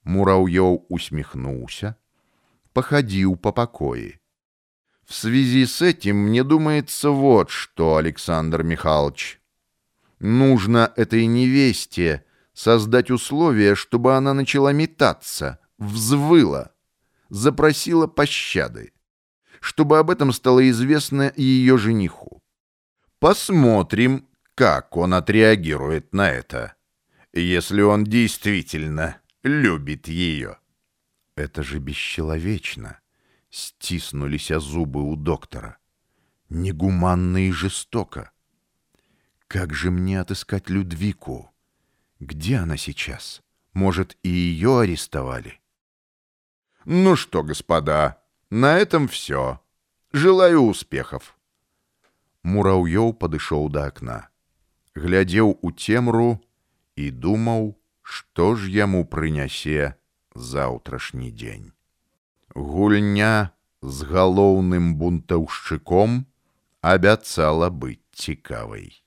Мурауёв 0.03 0.83
усмехнулся, 0.91 1.97
походил 2.75 3.37
по 3.37 3.53
покое. 3.53 4.21
В 5.07 5.15
связи 5.15 5.65
с 5.65 5.81
этим 5.81 6.17
мне 6.17 6.45
думается 6.45 7.09
вот 7.09 7.49
что, 7.49 7.97
Александр 7.97 8.65
Михайлович. 8.65 9.41
Нужно 10.19 10.93
этой 10.95 11.25
невесте 11.25 12.27
создать 12.53 13.11
условия, 13.11 13.77
чтобы 13.77 14.15
она 14.15 14.35
начала 14.35 14.75
метаться, 14.75 15.59
взвыла 15.79 16.74
запросила 17.35 18.07
пощады, 18.07 18.93
чтобы 19.61 19.99
об 19.99 20.11
этом 20.11 20.33
стало 20.33 20.69
известно 20.71 21.33
ее 21.37 21.77
жениху. 21.79 22.41
Посмотрим, 23.19 24.29
как 24.55 24.97
он 24.97 25.15
отреагирует 25.15 26.15
на 26.15 26.31
это, 26.31 26.75
если 27.33 27.83
он 27.83 28.05
действительно 28.05 29.21
любит 29.43 30.07
ее. 30.07 30.59
Это 31.35 31.65
же 31.65 31.81
бесчеловечно. 31.81 33.01
Стиснулись 33.51 34.49
зубы 34.49 35.03
у 35.03 35.17
доктора. 35.17 35.79
Негуманно 36.49 37.49
и 37.49 37.51
жестоко. 37.51 38.31
Как 39.49 39.75
же 39.75 39.91
мне 39.91 40.21
отыскать 40.21 40.71
Людвику? 40.71 41.51
Где 42.21 42.59
она 42.59 42.77
сейчас? 42.77 43.43
Может, 43.73 44.17
и 44.23 44.29
ее 44.29 44.79
арестовали? 44.81 45.61
Ну 46.86 47.16
что, 47.16 47.44
господа, 47.44 48.22
на 48.50 48.78
этом 48.78 49.08
все. 49.08 49.60
Желаю 50.12 50.62
успехов. 50.64 51.36
Мураўёў 52.44 53.14
падышоў 53.20 53.68
да 53.70 53.92
акна, 53.92 54.30
глядзеў 54.96 55.60
у 55.62 55.72
цемру 55.72 56.40
і 56.96 57.12
думаў, 57.12 57.76
што 58.02 58.56
ж 58.56 58.72
яму 58.72 59.04
прынясе 59.06 60.00
заўтрашні 60.34 61.30
дзень. 61.36 61.76
Гульня 62.56 63.52
з 63.82 64.08
галоўным 64.10 64.96
бунтаўшчыком 64.96 66.26
абяцала 66.82 67.70
быць 67.70 68.02
цікавай. 68.16 69.03